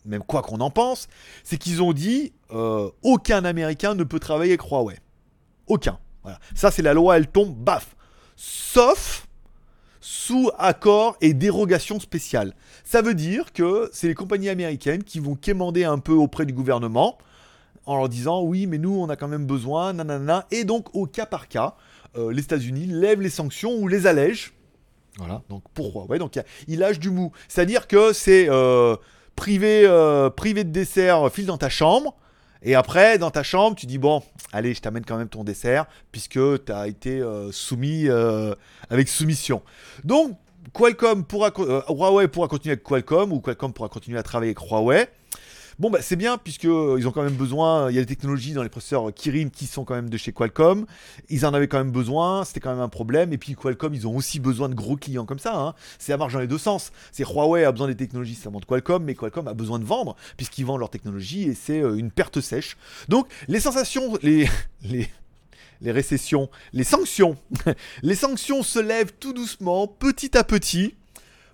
même 0.09 0.23
quoi 0.23 0.43
qu'on 0.43 0.61
en 0.61 0.71
pense, 0.71 1.09
c'est 1.45 1.59
qu'ils 1.59 1.83
ont 1.83 1.93
dit 1.93 2.33
euh, 2.51 2.91
aucun 3.03 3.45
Américain 3.45 3.95
ne 3.95 4.05
peut 4.05 4.19
travailler 4.19 4.53
avec 4.53 4.63
Huawei. 4.63 4.99
Aucun. 5.67 5.99
Voilà. 6.23 6.39
Ça, 6.55 6.71
c'est 6.71 6.83
la 6.83 6.95
loi, 6.95 7.17
elle 7.17 7.29
tombe, 7.29 7.55
baf. 7.55 7.95
Sauf 8.37 9.27
sous 10.01 10.51
accord 10.59 11.17
et 11.21 11.35
dérogation 11.35 12.01
spéciale. 12.01 12.55
Ça 12.85 13.03
veut 13.03 13.15
dire 13.15 13.53
que 13.53 13.91
c'est 13.93 14.09
les 14.09 14.15
compagnies 14.15 14.49
américaines 14.49 15.05
qui 15.05 15.21
vont 15.21 15.35
quémander 15.35 15.85
un 15.85 15.99
peu 15.99 16.15
auprès 16.15 16.47
du 16.47 16.53
gouvernement 16.53 17.19
en 17.85 17.97
leur 17.97 18.09
disant 18.09 18.43
oui, 18.43 18.67
mais 18.67 18.79
nous, 18.79 18.95
on 18.99 19.09
a 19.09 19.17
quand 19.17 19.29
même 19.29 19.47
besoin, 19.47 19.93
nanana. 19.93 20.47
Et 20.51 20.65
donc, 20.65 20.95
au 20.95 21.07
cas 21.07 21.27
par 21.27 21.49
cas, 21.49 21.75
euh, 22.17 22.33
les 22.33 22.43
États-Unis 22.43 22.87
lèvent 22.87 23.21
les 23.21 23.31
sanctions 23.31 23.75
ou 23.77 23.89
les 23.89 24.07
allègent. 24.07 24.55
Voilà, 25.19 25.43
donc 25.49 25.65
pour 25.75 25.93
Huawei, 25.95 26.19
donc 26.19 26.39
il 26.69 26.79
lâche 26.79 26.99
du 26.99 27.11
mou. 27.11 27.33
C'est-à-dire 27.49 27.87
que 27.87 28.13
c'est. 28.13 28.49
Euh, 28.49 28.97
privé, 29.39 29.83
euh, 29.87 30.31
privé 30.31 30.65
de 30.65 30.71
dessert, 30.71 31.31
file 31.33 31.47
dans 31.47 31.59
ta 31.59 31.69
chambre. 31.69 32.15
Et 32.61 32.75
après, 32.75 33.19
dans 33.19 33.31
ta 33.31 33.45
chambre, 33.45 33.77
tu 33.77 33.87
dis 33.87 33.99
bon, 33.99 34.21
allez, 34.53 34.75
je 34.75 34.81
t'amène 34.81 35.05
quand 35.05 35.17
même 35.17 35.29
ton 35.29 35.45
dessert, 35.45 35.87
puisque 36.11 36.41
tu 36.65 36.73
as 36.73 36.89
été 36.89 37.21
euh, 37.21 37.53
soumis 37.53 38.09
euh, 38.09 38.53
avec 38.91 39.09
soumission. 39.09 39.63
Donc, 40.03 40.37
Qualcomm 40.73 41.25
pourra, 41.25 41.53
Huawei 41.89 42.27
pourra 42.27 42.49
continuer 42.49 42.73
avec 42.73 42.83
Qualcomm, 42.83 43.33
ou 43.33 43.41
Qualcomm 43.41 43.73
pourra 43.73 43.89
continuer 43.89 44.19
à 44.19 44.25
travailler 44.25 44.55
avec 44.57 44.71
Huawei. 44.71 45.09
Bon, 45.79 45.91
bah, 45.91 46.03
c'est 46.03 46.17
bien, 46.17 46.39
puisqu'ils 46.39 46.71
euh, 46.71 47.07
ont 47.07 47.13
quand 47.13 47.23
même 47.23 47.37
besoin. 47.37 47.89
Il 47.89 47.95
y 47.95 47.99
a 47.99 48.03
des 48.03 48.07
technologies 48.07 48.53
dans 48.53 48.65
les 48.65 48.69
processeurs 48.69 49.15
Kirin 49.15 49.49
qui 49.49 49.67
sont 49.67 49.85
quand 49.85 49.95
même 49.95 50.11
de 50.11 50.17
chez 50.17 50.33
Qualcomm. 50.33 50.87
Ils 51.29 51.47
en 51.47 51.55
avaient 51.55 51.69
quand 51.69 51.79
même 51.79 51.93
besoin. 51.93 52.45
C'était 52.45 52.59
quand 52.59 52.71
même 52.71 52.81
un 52.81 52.89
problème. 52.89 53.33
Et 53.33 53.39
puis, 53.39 53.55
Qualcomm, 53.55 53.95
ils 53.95 54.05
ont 54.09 54.17
aussi 54.17 54.41
besoin 54.41 54.69
de 54.69 54.75
gros 54.75 54.97
clients 54.97 55.25
comme 55.25 55.39
ça. 55.39 55.57
Hein. 55.57 55.75
C'est 56.01 56.13
à 56.13 56.17
marche 56.17 56.33
dans 56.33 56.41
les 56.41 56.49
deux 56.49 56.59
sens. 56.59 56.91
C'est 57.13 57.25
Huawei 57.25 57.65
a 57.65 57.71
besoin 57.71 57.87
des 57.87 57.95
technologies, 57.95 58.35
ça 58.35 58.51
montre 58.51 58.67
Qualcomm. 58.67 59.05
Mais 59.05 59.15
Qualcomm 59.15 59.47
a 59.47 59.55
besoin 59.55 59.79
de 59.79 59.85
vendre, 59.85 60.17
puisqu'ils 60.37 60.65
vendent 60.65 60.81
leurs 60.81 60.91
technologies. 60.91 61.45
Et 61.45 61.55
c'est 61.55 61.81
euh, 61.81 61.95
une 61.95 62.11
perte 62.11 62.41
sèche. 62.41 62.77
Donc, 63.09 63.29
les 63.47 63.61
sensations, 63.61 64.19
les. 64.23 64.49
les 64.83 65.09
les 65.81 65.93
récessions, 65.93 66.51
les 66.73 66.83
sanctions. 66.83 67.37
les 68.03 68.17
sanctions 68.17 68.65
se 68.65 68.81
lèvent 68.81 69.13
tout 69.21 69.33
doucement, 69.33 69.87
petit 69.87 70.37
à 70.37 70.43
petit. 70.43 70.95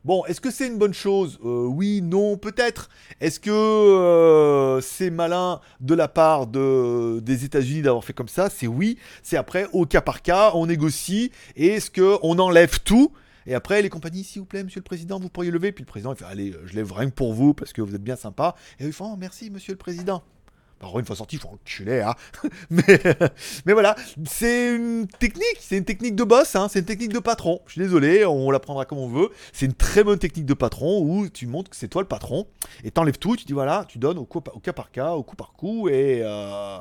Bon, 0.05 0.23
est-ce 0.27 0.38
que 0.38 0.51
c'est 0.51 0.67
une 0.67 0.77
bonne 0.77 0.93
chose? 0.93 1.38
Euh, 1.47 1.64
Oui, 1.67 2.03
non, 2.03 2.37
peut-être. 2.37 2.90
Est-ce 3.23 3.40
que 3.40 3.51
euh, 3.51 4.83
c'est 4.83 5.09
malin 5.09 5.61
de 5.81 5.95
la 5.95 6.09
part 6.09 6.47
de, 6.47 7.21
des 7.21 7.47
États-Unis 7.47 7.81
d'avoir 7.81 8.05
fait 8.05 8.12
comme 8.12 8.29
ça? 8.29 8.51
C'est 8.51 8.67
oui. 8.67 8.99
C'est 9.23 9.38
après, 9.38 9.67
au 9.73 9.87
cas 9.87 10.03
par 10.03 10.21
cas, 10.21 10.51
on 10.55 10.67
négocie. 10.67 11.33
Et 11.57 11.69
est-ce 11.69 11.90
qu'on 11.90 12.38
enlève 12.38 12.81
tout? 12.81 13.12
Et 13.47 13.55
après, 13.55 13.81
les 13.81 13.88
compagnies, 13.88 14.25
s'il 14.25 14.40
vous 14.40 14.47
plaît, 14.47 14.62
monsieur 14.62 14.81
le 14.81 14.85
président, 14.85 15.19
vous 15.19 15.31
pourriez 15.31 15.51
lever? 15.51 15.73
Puis 15.73 15.85
le 15.85 15.88
président, 15.88 16.12
il 16.12 16.19
fait 16.19 16.27
Allez, 16.27 16.55
je 16.67 16.75
lève 16.75 16.93
rien 16.93 17.09
que 17.09 17.14
pour 17.14 17.33
vous 17.33 17.55
parce 17.55 17.73
que 17.73 17.81
vous 17.81 17.95
êtes 17.95 18.05
bien 18.05 18.17
sympa. 18.17 18.57
Et 18.79 18.85
ils 18.85 18.93
font 18.93 19.11
oh, 19.14 19.17
Merci, 19.19 19.51
monsieur 19.51 19.73
le 19.73 19.79
président. 19.79 20.23
Une 20.97 21.05
fois 21.05 21.17
sorti, 21.17 21.41
enculer, 21.45 22.03
hein. 22.03 22.15
mais, 22.71 22.85
mais 23.65 23.73
voilà, 23.73 23.97
c'est 24.27 24.75
une 24.75 25.09
technique, 25.19 25.59
c'est 25.61 25.79
une 25.79 25.85
technique 25.85 26.15
de 26.15 26.25
boss, 26.25 26.55
hein. 26.57 26.69
c'est 26.71 26.81
une 26.81 26.85
technique 26.85 27.13
de 27.13 27.19
patron. 27.19 27.61
Je 27.67 27.73
suis 27.73 27.81
désolé, 27.81 28.25
on 28.25 28.51
la 28.51 28.61
prendra 28.61 28.85
comme 28.85 28.99
on 28.99 29.09
veut. 29.09 29.31
C'est 29.53 29.67
une 29.67 29.75
très 29.75 30.05
bonne 30.05 30.19
technique 30.19 30.47
de 30.47 30.55
patron 30.55 31.01
où 31.01 31.29
tu 31.29 31.47
montres 31.47 31.71
que 31.71 31.77
c'est 31.77 31.89
toi 31.89 32.03
le 32.03 32.09
patron 32.09 32.47
et 32.85 32.91
t'enlèves 32.91 33.19
tout, 33.19 33.37
tu 33.37 33.45
dis 33.45 33.53
voilà, 33.53 33.85
tu 33.89 33.99
donnes 33.99 34.19
au, 34.19 34.29
au, 34.31 34.61
cas 34.61 34.73
par 34.73 34.91
cas, 34.91 35.13
au 35.13 35.23
coup 35.23 35.37
par 35.37 35.53
coup 35.53 35.89
et 35.89 36.21
euh, 36.23 36.79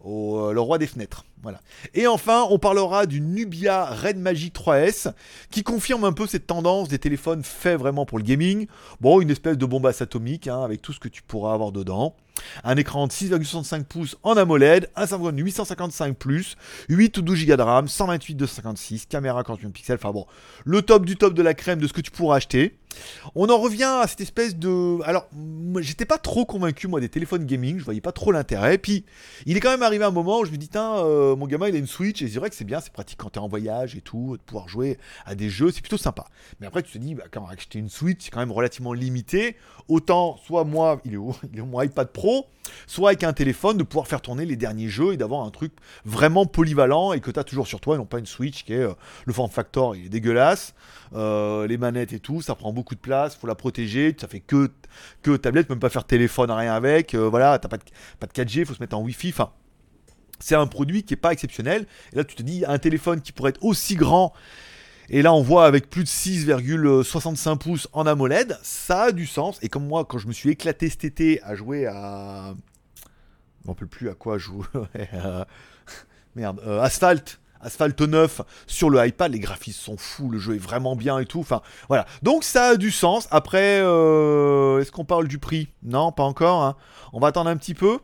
au, 0.00 0.38
euh, 0.38 0.52
le 0.52 0.60
roi 0.60 0.78
des 0.78 0.86
fenêtres. 0.86 1.24
Voilà. 1.42 1.60
Et 1.94 2.06
enfin, 2.06 2.46
on 2.50 2.58
parlera 2.58 3.06
du 3.06 3.20
Nubia 3.20 3.84
Red 3.86 4.16
Magic 4.16 4.54
3S 4.54 5.12
qui 5.50 5.64
confirme 5.64 6.04
un 6.04 6.12
peu 6.12 6.26
cette 6.26 6.46
tendance 6.46 6.88
des 6.88 7.00
téléphones 7.00 7.42
faits 7.42 7.78
vraiment 7.78 8.06
pour 8.06 8.18
le 8.18 8.24
gaming. 8.24 8.68
Bon, 9.00 9.20
une 9.20 9.30
espèce 9.30 9.58
de 9.58 9.66
bombasse 9.66 10.00
atomique 10.02 10.46
hein, 10.46 10.62
avec 10.62 10.80
tout 10.80 10.92
ce 10.92 11.00
que 11.00 11.08
tu 11.08 11.22
pourras 11.22 11.54
avoir 11.54 11.72
dedans. 11.72 12.14
Un 12.64 12.76
écran 12.76 13.06
de 13.06 13.12
6,65 13.12 13.84
pouces 13.84 14.16
en 14.22 14.36
AMOLED, 14.36 14.90
un 14.96 15.06
Snapdragon 15.06 15.36
855 15.36 16.16
8 16.88 17.18
ou 17.18 17.22
12 17.22 17.46
Go 17.46 17.56
de 17.56 17.62
RAM, 17.62 17.88
128 17.88 18.34
256, 18.34 19.06
caméra 19.06 19.42
48 19.42 19.70
pixels, 19.70 19.96
enfin 19.96 20.12
bon, 20.12 20.26
le 20.64 20.82
top 20.82 21.04
du 21.04 21.16
top 21.16 21.34
de 21.34 21.42
la 21.42 21.54
crème 21.54 21.78
de 21.78 21.86
ce 21.86 21.92
que 21.92 22.00
tu 22.00 22.10
pourras 22.10 22.36
acheter. 22.36 22.76
On 23.34 23.48
en 23.48 23.58
revient 23.58 23.84
à 24.02 24.06
cette 24.06 24.20
espèce 24.20 24.56
de... 24.56 25.02
Alors, 25.04 25.28
j'étais 25.80 26.04
pas 26.04 26.18
trop 26.18 26.44
convaincu 26.44 26.88
moi 26.88 27.00
des 27.00 27.08
téléphones 27.08 27.44
gaming, 27.44 27.78
je 27.78 27.84
voyais 27.84 28.00
pas 28.00 28.12
trop 28.12 28.32
l'intérêt. 28.32 28.78
Puis, 28.78 29.04
il 29.46 29.56
est 29.56 29.60
quand 29.60 29.70
même 29.70 29.82
arrivé 29.82 30.04
un 30.04 30.10
moment 30.10 30.40
où 30.40 30.44
je 30.44 30.50
me 30.50 30.56
dis, 30.56 30.68
tiens, 30.68 30.96
euh, 30.98 31.36
mon 31.36 31.46
gamin 31.46 31.68
il 31.68 31.74
a 31.74 31.78
une 31.78 31.86
Switch 31.86 32.22
et 32.22 32.28
c'est 32.28 32.38
vrai 32.38 32.50
que 32.50 32.56
c'est 32.56 32.64
bien, 32.64 32.80
c'est 32.80 32.92
pratique 32.92 33.18
quand 33.18 33.30
t'es 33.30 33.38
en 33.38 33.48
voyage 33.48 33.96
et 33.96 34.00
tout, 34.00 34.36
de 34.36 34.42
pouvoir 34.42 34.68
jouer 34.68 34.98
à 35.24 35.34
des 35.34 35.48
jeux, 35.48 35.70
c'est 35.70 35.80
plutôt 35.80 35.96
sympa. 35.96 36.26
Mais 36.60 36.66
après, 36.66 36.82
tu 36.82 36.92
te 36.92 36.98
dis, 36.98 37.14
bah, 37.14 37.24
quand 37.30 37.46
acheter 37.46 37.78
une 37.78 37.88
Switch, 37.88 38.24
c'est 38.24 38.30
quand 38.30 38.40
même 38.40 38.52
relativement 38.52 38.92
limité. 38.92 39.56
Autant, 39.88 40.38
soit 40.46 40.64
moi, 40.64 41.00
il 41.04 41.14
est 41.14 41.18
où 41.18 41.34
Il 41.52 41.58
est 41.58 41.62
mon 41.62 41.80
iPad 41.80 42.08
Pro 42.08 42.31
soit 42.86 43.10
avec 43.10 43.24
un 43.24 43.32
téléphone, 43.32 43.76
de 43.76 43.82
pouvoir 43.82 44.06
faire 44.06 44.20
tourner 44.20 44.44
les 44.46 44.56
derniers 44.56 44.88
jeux 44.88 45.12
et 45.12 45.16
d'avoir 45.16 45.44
un 45.44 45.50
truc 45.50 45.72
vraiment 46.04 46.46
polyvalent 46.46 47.12
et 47.12 47.20
que 47.20 47.30
tu 47.30 47.38
as 47.38 47.44
toujours 47.44 47.66
sur 47.66 47.80
toi 47.80 47.96
et 47.96 47.98
non 47.98 48.06
pas 48.06 48.18
une 48.18 48.26
Switch 48.26 48.64
qui 48.64 48.74
est 48.74 48.78
euh, 48.78 48.92
le 49.24 49.32
form 49.32 49.50
factor, 49.50 49.96
il 49.96 50.06
est 50.06 50.08
dégueulasse. 50.08 50.74
Euh, 51.14 51.66
les 51.66 51.76
manettes 51.76 52.12
et 52.12 52.20
tout, 52.20 52.40
ça 52.40 52.54
prend 52.54 52.72
beaucoup 52.72 52.94
de 52.94 53.00
place, 53.00 53.36
faut 53.36 53.46
la 53.46 53.54
protéger, 53.54 54.16
ça 54.18 54.28
fait 54.28 54.40
que, 54.40 54.70
que 55.22 55.36
tablette, 55.36 55.68
même 55.68 55.78
pas 55.78 55.90
faire 55.90 56.04
téléphone, 56.04 56.50
rien 56.50 56.74
avec. 56.74 57.14
Euh, 57.14 57.28
voilà, 57.28 57.58
t'as 57.58 57.68
pas 57.68 57.76
de, 57.76 57.84
pas 58.18 58.26
de 58.26 58.32
4G, 58.32 58.64
faut 58.64 58.74
se 58.74 58.80
mettre 58.80 58.96
en 58.96 59.02
Wi-Fi. 59.02 59.30
Enfin, 59.30 59.50
c'est 60.38 60.54
un 60.54 60.66
produit 60.66 61.02
qui 61.02 61.14
est 61.14 61.18
pas 61.18 61.32
exceptionnel. 61.32 61.86
Et 62.12 62.16
là, 62.16 62.24
tu 62.24 62.34
te 62.34 62.42
dis, 62.42 62.64
un 62.66 62.78
téléphone 62.78 63.20
qui 63.20 63.32
pourrait 63.32 63.50
être 63.50 63.62
aussi 63.62 63.94
grand 63.94 64.32
et 65.14 65.20
là, 65.20 65.34
on 65.34 65.42
voit 65.42 65.66
avec 65.66 65.90
plus 65.90 66.04
de 66.04 66.08
6,65 66.08 67.58
pouces 67.58 67.86
en 67.92 68.06
AMOLED, 68.06 68.58
ça 68.62 69.02
a 69.02 69.12
du 69.12 69.26
sens. 69.26 69.58
Et 69.60 69.68
comme 69.68 69.86
moi, 69.86 70.06
quand 70.06 70.16
je 70.16 70.26
me 70.26 70.32
suis 70.32 70.48
éclaté 70.48 70.88
cet 70.88 71.04
été 71.04 71.42
à 71.42 71.54
jouer 71.54 71.86
à. 71.86 72.54
On 73.68 73.74
peut 73.74 73.86
plus 73.86 74.08
à 74.08 74.14
quoi 74.14 74.38
jouer. 74.38 74.64
Merde, 76.34 76.60
euh, 76.66 76.80
Asphalt. 76.80 77.38
Asphalt 77.60 78.00
9 78.00 78.40
sur 78.66 78.90
le 78.90 79.06
iPad, 79.06 79.30
les 79.30 79.38
graphismes 79.38 79.80
sont 79.80 79.96
fous, 79.96 80.28
le 80.28 80.38
jeu 80.38 80.56
est 80.56 80.58
vraiment 80.58 80.96
bien 80.96 81.18
et 81.18 81.26
tout. 81.26 81.40
Enfin, 81.40 81.60
voilà. 81.88 82.06
Donc 82.22 82.42
ça 82.42 82.68
a 82.68 82.76
du 82.76 82.90
sens. 82.90 83.28
Après, 83.30 83.80
euh, 83.80 84.80
est-ce 84.80 84.90
qu'on 84.90 85.04
parle 85.04 85.28
du 85.28 85.38
prix? 85.38 85.68
Non, 85.82 86.10
pas 86.10 86.24
encore. 86.24 86.62
Hein. 86.64 86.76
On 87.12 87.20
va 87.20 87.28
attendre 87.28 87.50
un 87.50 87.56
petit 87.56 87.74
peu. 87.74 87.98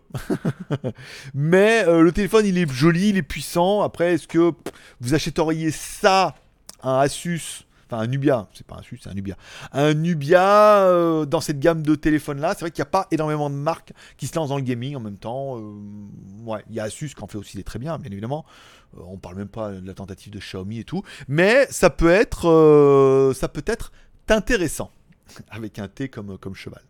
Mais 1.35 1.85
euh, 1.89 2.03
le 2.03 2.13
téléphone, 2.13 2.47
il 2.47 2.59
est 2.59 2.71
joli, 2.71 3.09
il 3.09 3.17
est 3.17 3.23
puissant. 3.23 3.81
Après, 3.81 4.15
est-ce 4.15 4.29
que 4.29 4.53
vous 5.01 5.15
achèteriez 5.15 5.71
ça? 5.73 6.37
Un 6.83 6.99
Asus 6.99 7.65
enfin 7.91 8.03
un 8.03 8.07
Nubia, 8.07 8.49
c'est 8.53 8.67
pas 8.67 8.77
un 8.77 8.81
Asus, 8.81 9.01
c'est 9.03 9.09
un 9.09 9.15
Nubia, 9.15 9.37
un 9.73 9.95
Nubia 9.95 10.81
euh, 10.83 11.25
dans 11.25 11.41
cette 11.41 11.59
gamme 11.59 11.83
de 11.83 11.95
téléphones 11.95 12.41
là. 12.41 12.55
C'est 12.55 12.61
vrai 12.61 12.71
qu'il 12.71 12.83
n'y 12.83 12.89
a 12.89 12.91
pas 12.91 13.09
énormément 13.11 13.51
de 13.51 13.55
marques 13.55 13.93
qui 14.17 14.27
se 14.27 14.37
lancent 14.37 14.51
dans 14.51 14.57
le 14.57 14.63
gaming 14.63 14.97
en 14.97 15.01
même 15.01 15.17
temps. 15.17 15.59
Euh, 15.59 15.75
ouais, 16.45 16.63
il 16.69 16.77
y 16.77 16.81
a 16.81 16.85
Asus 16.85 17.15
qui 17.15 17.23
en 17.23 17.27
fait 17.27 17.39
aussi 17.39 17.57
des 17.57 17.65
très 17.65 17.79
bien, 17.79 17.99
bien 17.99 18.11
évidemment. 18.13 18.45
Euh, 18.97 19.03
on 19.07 19.17
parle 19.17 19.37
même 19.37 19.49
pas 19.49 19.73
de 19.73 19.87
la 19.87 19.95
tentative 19.95 20.33
de 20.33 20.39
Xiaomi 20.39 20.81
et 20.81 20.85
tout, 20.85 21.03
mais 21.29 21.67
ça 21.71 21.91
peut 21.91 22.11
être, 22.11 23.33
ça 23.35 23.49
peut 23.49 23.65
être 23.67 23.93
intéressant 24.29 24.91
avec 25.51 25.79
un 25.79 25.89
T 25.89 26.09
comme 26.09 26.55
cheval. 26.55 26.83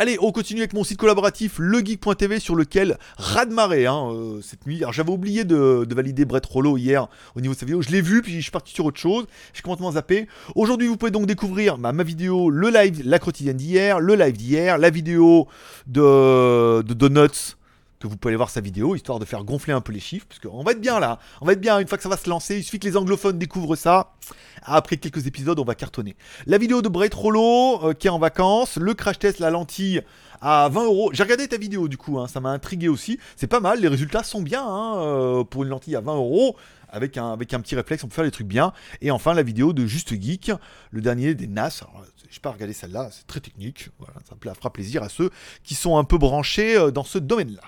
Allez, 0.00 0.16
on 0.22 0.32
continue 0.32 0.60
avec 0.60 0.72
mon 0.72 0.82
site 0.82 0.96
collaboratif 0.96 1.58
legeek.tv 1.58 2.40
sur 2.40 2.54
lequel 2.56 2.96
radmaré 3.18 3.84
hein, 3.84 4.08
euh, 4.10 4.40
cette 4.40 4.66
nuit. 4.66 4.78
Alors 4.78 4.94
j'avais 4.94 5.10
oublié 5.10 5.44
de, 5.44 5.86
valider 5.90 6.24
Brett 6.24 6.46
Rollo 6.46 6.78
hier 6.78 7.08
au 7.36 7.42
niveau 7.42 7.52
de 7.52 7.58
sa 7.58 7.66
vidéo. 7.66 7.82
Je 7.82 7.90
l'ai 7.90 8.00
vu, 8.00 8.22
puis 8.22 8.36
je 8.36 8.40
suis 8.40 8.50
parti 8.50 8.72
sur 8.72 8.86
autre 8.86 8.98
chose. 8.98 9.26
J'ai 9.52 9.60
complètement 9.60 9.92
zappé. 9.92 10.26
Aujourd'hui, 10.54 10.88
vous 10.88 10.96
pouvez 10.96 11.10
donc 11.10 11.26
découvrir 11.26 11.76
ma 11.76 11.92
vidéo, 12.02 12.48
le 12.48 12.70
live, 12.70 13.02
la 13.04 13.18
quotidienne 13.18 13.58
d'hier, 13.58 14.00
le 14.00 14.14
live 14.14 14.38
d'hier, 14.38 14.78
la 14.78 14.88
vidéo 14.88 15.48
de, 15.86 16.80
de 16.80 16.94
Donuts 16.94 17.58
que 18.00 18.06
vous 18.06 18.16
pouvez 18.16 18.30
aller 18.30 18.36
voir 18.36 18.50
sa 18.50 18.60
vidéo, 18.60 18.96
histoire 18.96 19.18
de 19.18 19.24
faire 19.24 19.44
gonfler 19.44 19.72
un 19.72 19.80
peu 19.80 19.92
les 19.92 20.00
chiffres, 20.00 20.26
parce 20.26 20.40
qu'on 20.40 20.64
va 20.64 20.72
être 20.72 20.80
bien 20.80 20.98
là, 20.98 21.18
on 21.40 21.46
va 21.46 21.52
être 21.52 21.60
bien 21.60 21.78
une 21.78 21.86
fois 21.86 21.98
que 21.98 22.02
ça 22.02 22.08
va 22.08 22.16
se 22.16 22.28
lancer, 22.28 22.56
il 22.56 22.64
suffit 22.64 22.80
que 22.80 22.88
les 22.88 22.96
anglophones 22.96 23.38
découvrent 23.38 23.76
ça, 23.76 24.14
après 24.62 24.96
quelques 24.96 25.26
épisodes 25.26 25.58
on 25.58 25.64
va 25.64 25.74
cartonner. 25.74 26.16
La 26.46 26.58
vidéo 26.58 26.82
de 26.82 26.88
Bright 26.88 27.14
Rollo, 27.14 27.84
euh, 27.84 27.92
qui 27.92 28.06
est 28.06 28.10
en 28.10 28.18
vacances, 28.18 28.76
le 28.76 28.94
crash 28.94 29.18
test, 29.18 29.38
la 29.38 29.50
lentille 29.50 30.02
à 30.40 30.70
20 30.70 30.84
euros, 30.84 31.10
j'ai 31.12 31.22
regardé 31.22 31.46
ta 31.46 31.58
vidéo 31.58 31.88
du 31.88 31.98
coup, 31.98 32.18
hein, 32.18 32.26
ça 32.26 32.40
m'a 32.40 32.50
intrigué 32.50 32.88
aussi, 32.88 33.18
c'est 33.36 33.46
pas 33.46 33.60
mal, 33.60 33.80
les 33.80 33.88
résultats 33.88 34.22
sont 34.22 34.40
bien, 34.40 34.64
hein, 34.66 34.98
euh, 34.98 35.44
pour 35.44 35.62
une 35.62 35.68
lentille 35.68 35.94
à 35.94 36.00
20 36.00 36.16
euros, 36.16 36.56
avec 36.92 37.16
un, 37.18 37.32
avec 37.32 37.54
un 37.54 37.60
petit 37.60 37.74
réflexe, 37.74 38.02
on 38.04 38.08
peut 38.08 38.14
faire 38.14 38.24
les 38.24 38.30
trucs 38.30 38.46
bien. 38.48 38.72
Et 39.00 39.10
enfin, 39.10 39.32
la 39.34 39.42
vidéo 39.42 39.72
de 39.72 39.86
Juste 39.86 40.20
Geek, 40.20 40.50
le 40.90 41.00
dernier 41.00 41.34
des 41.34 41.46
NAS. 41.46 41.84
Je 42.28 42.36
n'ai 42.36 42.40
pas 42.42 42.50
regardé 42.50 42.72
celle-là, 42.72 43.10
c'est 43.12 43.26
très 43.26 43.40
technique. 43.40 43.90
Voilà, 43.98 44.14
ça 44.28 44.34
fera 44.54 44.72
plaisir 44.72 45.02
à 45.02 45.08
ceux 45.08 45.30
qui 45.62 45.74
sont 45.74 45.98
un 45.98 46.04
peu 46.04 46.18
branchés 46.18 46.76
euh, 46.76 46.90
dans 46.90 47.04
ce 47.04 47.18
domaine-là. 47.18 47.62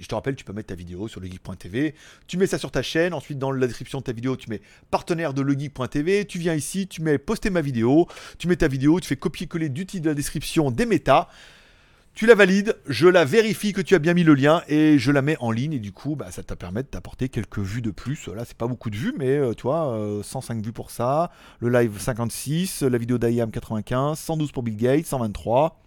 Je 0.00 0.06
te 0.06 0.14
rappelle, 0.14 0.34
tu 0.34 0.44
peux 0.44 0.52
mettre 0.52 0.68
ta 0.68 0.74
vidéo 0.74 1.08
sur 1.08 1.20
legeek.tv. 1.20 1.94
Tu 2.26 2.36
mets 2.36 2.46
ça 2.46 2.58
sur 2.58 2.70
ta 2.70 2.82
chaîne. 2.82 3.14
Ensuite, 3.14 3.38
dans 3.38 3.52
la 3.52 3.66
description 3.66 3.98
de 3.98 4.04
ta 4.04 4.12
vidéo, 4.12 4.36
tu 4.36 4.50
mets 4.50 4.60
partenaire 4.90 5.34
de 5.34 5.42
legeek.tv. 5.42 6.24
Tu 6.26 6.38
viens 6.38 6.54
ici, 6.54 6.88
tu 6.88 7.02
mets 7.02 7.18
poster 7.18 7.50
ma 7.50 7.60
vidéo. 7.60 8.08
Tu 8.38 8.48
mets 8.48 8.56
ta 8.56 8.68
vidéo, 8.68 9.00
tu 9.00 9.08
fais 9.08 9.16
copier-coller 9.16 9.68
du 9.68 9.86
titre 9.86 10.04
de 10.04 10.10
la 10.10 10.14
description 10.14 10.70
des 10.70 10.86
méta. 10.86 11.28
Tu 12.14 12.26
la 12.26 12.34
valides, 12.34 12.76
je 12.88 13.06
la 13.06 13.24
vérifie 13.24 13.72
que 13.72 13.80
tu 13.80 13.94
as 13.94 14.00
bien 14.00 14.12
mis 14.12 14.24
le 14.24 14.34
lien 14.34 14.62
et 14.66 14.98
je 14.98 15.12
la 15.12 15.22
mets 15.22 15.36
en 15.38 15.52
ligne. 15.52 15.74
Et 15.74 15.78
du 15.78 15.92
coup, 15.92 16.16
bah, 16.16 16.32
ça 16.32 16.42
te 16.42 16.52
permet 16.54 16.82
de 16.82 16.88
t'apporter 16.88 17.28
quelques 17.28 17.60
vues 17.60 17.80
de 17.80 17.92
plus. 17.92 18.26
Là, 18.26 18.44
c'est 18.44 18.56
pas 18.56 18.66
beaucoup 18.66 18.90
de 18.90 18.96
vues, 18.96 19.14
mais 19.16 19.36
euh, 19.36 19.54
tu 19.54 19.62
vois, 19.62 19.96
105 20.24 20.58
euh, 20.58 20.60
vues 20.60 20.72
pour 20.72 20.90
ça. 20.90 21.30
Le 21.60 21.68
live 21.68 21.96
56, 21.96 22.82
la 22.82 22.98
vidéo 22.98 23.18
d'IAM 23.18 23.52
95, 23.52 24.18
112 24.18 24.50
pour 24.50 24.64
Bill 24.64 24.76
Gates, 24.76 25.06
123. 25.06 25.80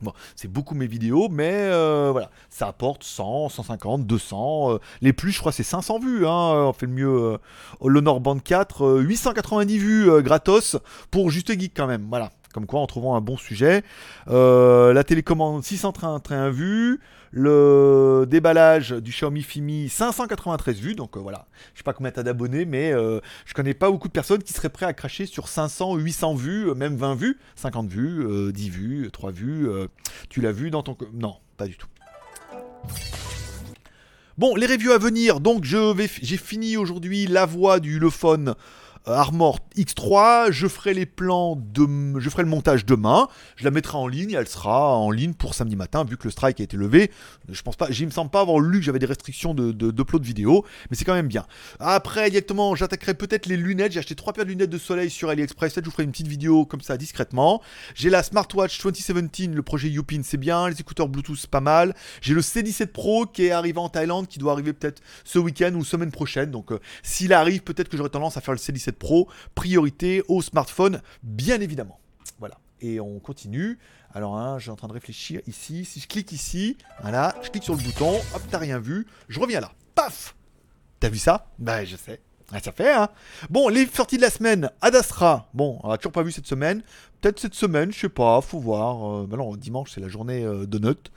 Bon, 0.00 0.12
c'est 0.34 0.48
beaucoup 0.48 0.74
mes 0.74 0.86
vidéos, 0.86 1.28
mais 1.28 1.52
euh, 1.52 2.08
voilà, 2.12 2.30
ça 2.48 2.66
apporte 2.66 3.04
100, 3.04 3.50
150, 3.50 4.06
200. 4.06 4.78
les 5.02 5.12
plus, 5.12 5.32
je 5.32 5.38
crois, 5.38 5.52
c'est 5.52 5.62
500 5.62 5.98
vues. 5.98 6.26
Hein, 6.26 6.30
on 6.30 6.72
fait 6.72 6.86
le 6.86 6.92
mieux. 6.92 7.08
Euh, 7.08 7.38
l'Honor 7.84 8.20
Band 8.20 8.38
4, 8.38 9.00
890 9.00 9.78
vues 9.78 10.10
euh, 10.10 10.22
gratos 10.22 10.76
pour 11.10 11.30
Juste 11.30 11.58
Geek 11.58 11.72
quand 11.76 11.86
même. 11.86 12.06
Voilà, 12.08 12.30
comme 12.52 12.66
quoi 12.66 12.80
en 12.80 12.86
trouvant 12.86 13.16
un 13.16 13.20
bon 13.20 13.36
sujet. 13.36 13.82
la 14.26 15.04
télécommande 15.04 15.64
631 15.64 16.50
vues 16.50 17.00
le 17.32 18.26
déballage 18.28 18.90
du 18.90 19.10
Xiaomi 19.10 19.42
Fimi 19.42 19.88
593 19.88 20.78
vues, 20.78 20.94
donc 20.94 21.16
euh, 21.16 21.20
voilà, 21.20 21.46
je 21.72 21.78
sais 21.78 21.82
pas 21.82 21.94
combien 21.94 22.12
t'as 22.12 22.22
d'abonnés, 22.22 22.66
mais 22.66 22.92
euh, 22.92 23.20
je 23.46 23.54
connais 23.54 23.74
pas 23.74 23.90
beaucoup 23.90 24.08
de 24.08 24.12
personnes 24.12 24.42
qui 24.42 24.52
seraient 24.52 24.68
prêts 24.68 24.86
à 24.86 24.92
cracher 24.92 25.24
sur 25.24 25.48
500, 25.48 25.96
800 25.96 26.34
vues, 26.34 26.68
euh, 26.68 26.74
même 26.74 26.94
20 26.96 27.14
vues, 27.14 27.38
50 27.56 27.88
vues, 27.88 28.52
10 28.52 28.70
vues, 28.70 29.10
3 29.10 29.32
vues. 29.32 29.68
tu 30.28 30.40
l'as 30.40 30.52
vu 30.52 30.70
dans 30.70 30.82
ton... 30.82 30.96
Non, 31.14 31.36
pas 31.56 31.66
du 31.66 31.76
tout. 31.76 31.88
Bon, 34.38 34.56
les 34.56 34.66
reviews 34.66 34.92
à 34.92 34.98
venir, 34.98 35.40
donc 35.40 35.62
j'ai 35.64 36.36
fini 36.38 36.78
aujourd'hui 36.78 37.26
la 37.26 37.44
voix 37.44 37.80
du 37.80 38.00
euh, 38.02 38.54
Armor 39.06 39.58
X3, 39.76 40.52
je 40.52 40.68
ferai 40.68 40.94
les 40.94 41.06
plans, 41.06 41.56
de, 41.56 42.20
je 42.20 42.30
ferai 42.30 42.42
le 42.42 42.48
montage 42.48 42.86
demain, 42.86 43.28
je 43.56 43.64
la 43.64 43.70
mettrai 43.70 43.98
en 43.98 44.06
ligne, 44.06 44.32
elle 44.32 44.46
sera 44.46 44.96
en 44.96 45.10
ligne 45.10 45.34
pour 45.34 45.54
samedi 45.54 45.74
matin, 45.74 46.04
vu 46.04 46.16
que 46.16 46.24
le 46.24 46.30
strike 46.30 46.60
a 46.60 46.64
été 46.64 46.76
levé. 46.76 47.10
Je 47.48 47.62
pense 47.62 47.76
pas, 47.76 47.90
j'y 47.90 48.06
me 48.06 48.10
semble 48.10 48.30
pas 48.30 48.40
avoir 48.40 48.60
lu 48.60 48.78
que 48.78 48.84
j'avais 48.84 48.98
des 48.98 49.06
restrictions 49.06 49.54
de, 49.54 49.72
de, 49.72 50.04
vidéo, 50.20 50.64
mais 50.90 50.96
c'est 50.96 51.04
quand 51.04 51.14
même 51.14 51.26
bien. 51.26 51.46
Après, 51.80 52.30
directement, 52.30 52.74
j'attaquerai 52.74 53.14
peut-être 53.14 53.46
les 53.46 53.56
lunettes, 53.56 53.92
j'ai 53.92 53.98
acheté 53.98 54.14
trois 54.14 54.32
paires 54.32 54.44
de 54.44 54.50
lunettes 54.50 54.70
de 54.70 54.78
soleil 54.78 55.10
sur 55.10 55.30
AliExpress, 55.30 55.72
peut-être 55.72 55.84
je 55.84 55.90
vous 55.90 55.94
ferai 55.94 56.04
une 56.04 56.12
petite 56.12 56.28
vidéo 56.28 56.64
comme 56.66 56.80
ça 56.80 56.96
discrètement. 56.96 57.62
J'ai 57.94 58.10
la 58.10 58.22
Smartwatch 58.22 58.80
2017, 58.82 59.54
le 59.54 59.62
projet 59.62 59.88
Youpin, 59.88 60.20
c'est 60.22 60.36
bien, 60.36 60.68
les 60.68 60.80
écouteurs 60.80 61.08
Bluetooth, 61.08 61.38
c'est 61.38 61.50
pas 61.50 61.60
mal. 61.60 61.94
J'ai 62.20 62.34
le 62.34 62.40
C17 62.40 62.88
Pro 62.88 63.26
qui 63.26 63.46
est 63.46 63.50
arrivé 63.50 63.78
en 63.78 63.88
Thaïlande, 63.88 64.28
qui 64.28 64.38
doit 64.38 64.52
arriver 64.52 64.72
peut-être 64.72 65.02
ce 65.24 65.38
week-end 65.38 65.72
ou 65.74 65.84
semaine 65.84 66.10
prochaine, 66.10 66.50
donc 66.50 66.72
euh, 66.72 66.78
s'il 67.02 67.32
arrive, 67.32 67.62
peut-être 67.62 67.88
que 67.88 67.96
j'aurai 67.96 68.10
tendance 68.10 68.36
à 68.36 68.40
faire 68.40 68.54
le 68.54 68.58
C17 68.58 68.91
Pro, 68.92 69.28
priorité 69.54 70.22
au 70.28 70.42
smartphone, 70.42 71.02
bien 71.22 71.60
évidemment. 71.60 71.98
Voilà. 72.38 72.58
Et 72.80 73.00
on 73.00 73.18
continue. 73.18 73.78
Alors, 74.14 74.36
hein, 74.36 74.58
suis 74.58 74.70
en 74.70 74.76
train 74.76 74.88
de 74.88 74.92
réfléchir 74.92 75.40
ici. 75.46 75.84
Si 75.84 76.00
je 76.00 76.08
clique 76.08 76.32
ici, 76.32 76.76
voilà, 77.00 77.34
je 77.42 77.50
clique 77.50 77.64
sur 77.64 77.74
le 77.74 77.82
bouton, 77.82 78.14
hop, 78.34 78.42
t'as 78.50 78.58
rien 78.58 78.78
vu, 78.78 79.06
je 79.28 79.40
reviens 79.40 79.60
là. 79.60 79.72
Paf 79.94 80.34
T'as 81.00 81.08
vu 81.08 81.18
ça? 81.18 81.46
Bah, 81.58 81.84
je 81.84 81.96
sais. 81.96 82.20
Ah, 82.52 82.60
ça 82.60 82.70
fait, 82.70 82.92
hein 82.92 83.08
Bon, 83.48 83.68
les 83.68 83.86
sorties 83.86 84.18
de 84.18 84.22
la 84.22 84.30
semaine, 84.30 84.70
Adastra. 84.82 85.48
Bon, 85.54 85.80
on 85.82 85.90
a 85.90 85.96
toujours 85.96 86.12
pas 86.12 86.22
vu 86.22 86.32
cette 86.32 86.46
semaine. 86.46 86.82
Peut-être 87.20 87.40
cette 87.40 87.54
semaine, 87.54 87.90
je 87.92 87.98
sais 87.98 88.08
pas, 88.10 88.40
faut 88.42 88.58
voir. 88.58 89.22
Euh, 89.22 89.26
bah 89.26 89.38
non, 89.38 89.56
dimanche, 89.56 89.92
c'est 89.94 90.00
la 90.00 90.08
journée 90.08 90.44
euh, 90.44 90.66
de 90.66 90.78
notes. 90.78 91.10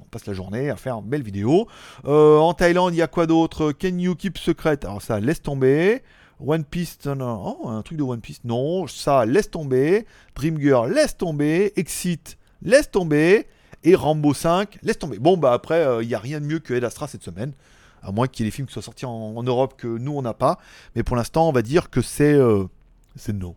On 0.00 0.04
passe 0.04 0.26
la 0.26 0.34
journée 0.34 0.68
à 0.68 0.76
faire 0.76 0.98
une 0.98 1.08
belle 1.08 1.22
vidéo. 1.22 1.66
Euh, 2.04 2.36
en 2.38 2.52
Thaïlande, 2.52 2.92
il 2.92 2.98
y 2.98 3.02
a 3.02 3.06
quoi 3.06 3.26
d'autre? 3.26 3.72
Can 3.72 3.96
You 3.96 4.14
Keep 4.14 4.36
Secret? 4.36 4.84
Alors 4.84 5.00
ça, 5.00 5.18
laisse 5.18 5.40
tomber. 5.40 6.02
One 6.40 6.64
Piece, 6.64 6.98
oh, 7.06 7.68
un 7.68 7.82
truc 7.82 7.98
de 7.98 8.02
One 8.02 8.20
Piece, 8.20 8.40
non, 8.44 8.86
ça, 8.86 9.24
laisse 9.26 9.50
tomber. 9.50 10.06
Dream 10.34 10.60
Girl, 10.60 10.92
laisse 10.92 11.16
tomber. 11.16 11.72
Exit, 11.76 12.38
laisse 12.62 12.90
tomber. 12.90 13.46
Et 13.84 13.94
Rambo 13.94 14.32
5, 14.34 14.78
laisse 14.82 14.98
tomber. 14.98 15.18
Bon, 15.18 15.36
bah 15.36 15.52
après, 15.52 15.80
il 15.80 15.86
euh, 15.86 16.04
n'y 16.04 16.14
a 16.14 16.18
rien 16.18 16.40
de 16.40 16.46
mieux 16.46 16.58
que 16.60 16.74
Ed 16.74 16.84
Astra 16.84 17.08
cette 17.08 17.22
semaine. 17.22 17.52
À 18.02 18.12
moins 18.12 18.26
qu'il 18.26 18.44
y 18.44 18.48
ait 18.48 18.50
des 18.50 18.54
films 18.54 18.66
qui 18.66 18.72
soient 18.72 18.82
sortis 18.82 19.06
en, 19.06 19.42
Europe 19.42 19.74
que 19.76 19.86
nous, 19.86 20.12
on 20.12 20.22
n'a 20.22 20.34
pas. 20.34 20.58
Mais 20.96 21.02
pour 21.02 21.16
l'instant, 21.16 21.48
on 21.48 21.52
va 21.52 21.62
dire 21.62 21.90
que 21.90 22.00
c'est. 22.00 22.34
Euh, 22.34 22.64
c'est 23.16 23.32
no. 23.32 23.56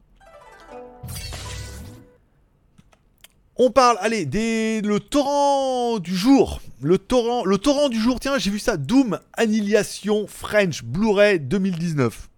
On 3.57 3.71
parle, 3.71 3.97
allez, 4.01 4.25
des, 4.25 4.81
le 4.81 4.99
torrent 4.99 5.99
du 5.99 6.15
jour. 6.15 6.61
Le 6.81 6.97
torrent, 6.97 7.45
le 7.45 7.57
torrent 7.57 7.89
du 7.89 7.99
jour, 7.99 8.19
tiens, 8.19 8.38
j'ai 8.38 8.51
vu 8.51 8.59
ça. 8.59 8.77
Doom 8.77 9.19
Annihilation 9.33 10.27
French 10.27 10.83
Blu-ray 10.83 11.39
2019 11.39 12.29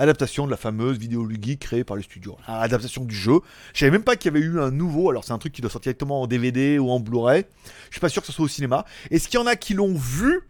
adaptation 0.00 0.46
de 0.46 0.50
la 0.50 0.56
fameuse 0.56 0.98
vidéo 0.98 1.24
Lugi 1.24 1.58
créée 1.58 1.84
par 1.84 1.94
le 1.94 2.02
studio. 2.02 2.36
Adaptation 2.46 3.04
du 3.04 3.14
jeu. 3.14 3.40
Je 3.74 3.80
savais 3.80 3.90
même 3.90 4.02
pas 4.02 4.16
qu'il 4.16 4.32
y 4.32 4.36
avait 4.36 4.44
eu 4.44 4.58
un 4.58 4.70
nouveau. 4.70 5.10
Alors 5.10 5.24
c'est 5.24 5.32
un 5.32 5.38
truc 5.38 5.52
qui 5.52 5.60
doit 5.60 5.70
sortir 5.70 5.90
directement 5.90 6.22
en 6.22 6.26
DVD 6.26 6.78
ou 6.78 6.90
en 6.90 7.00
Blu-ray. 7.00 7.44
Je 7.88 7.94
suis 7.94 8.00
pas 8.00 8.08
sûr 8.08 8.22
que 8.22 8.26
ce 8.26 8.32
soit 8.32 8.46
au 8.46 8.48
cinéma. 8.48 8.86
Est-ce 9.10 9.28
qu'il 9.28 9.38
y 9.38 9.42
en 9.42 9.46
a 9.46 9.56
qui 9.56 9.74
l'ont 9.74 9.94
vu? 9.94 10.40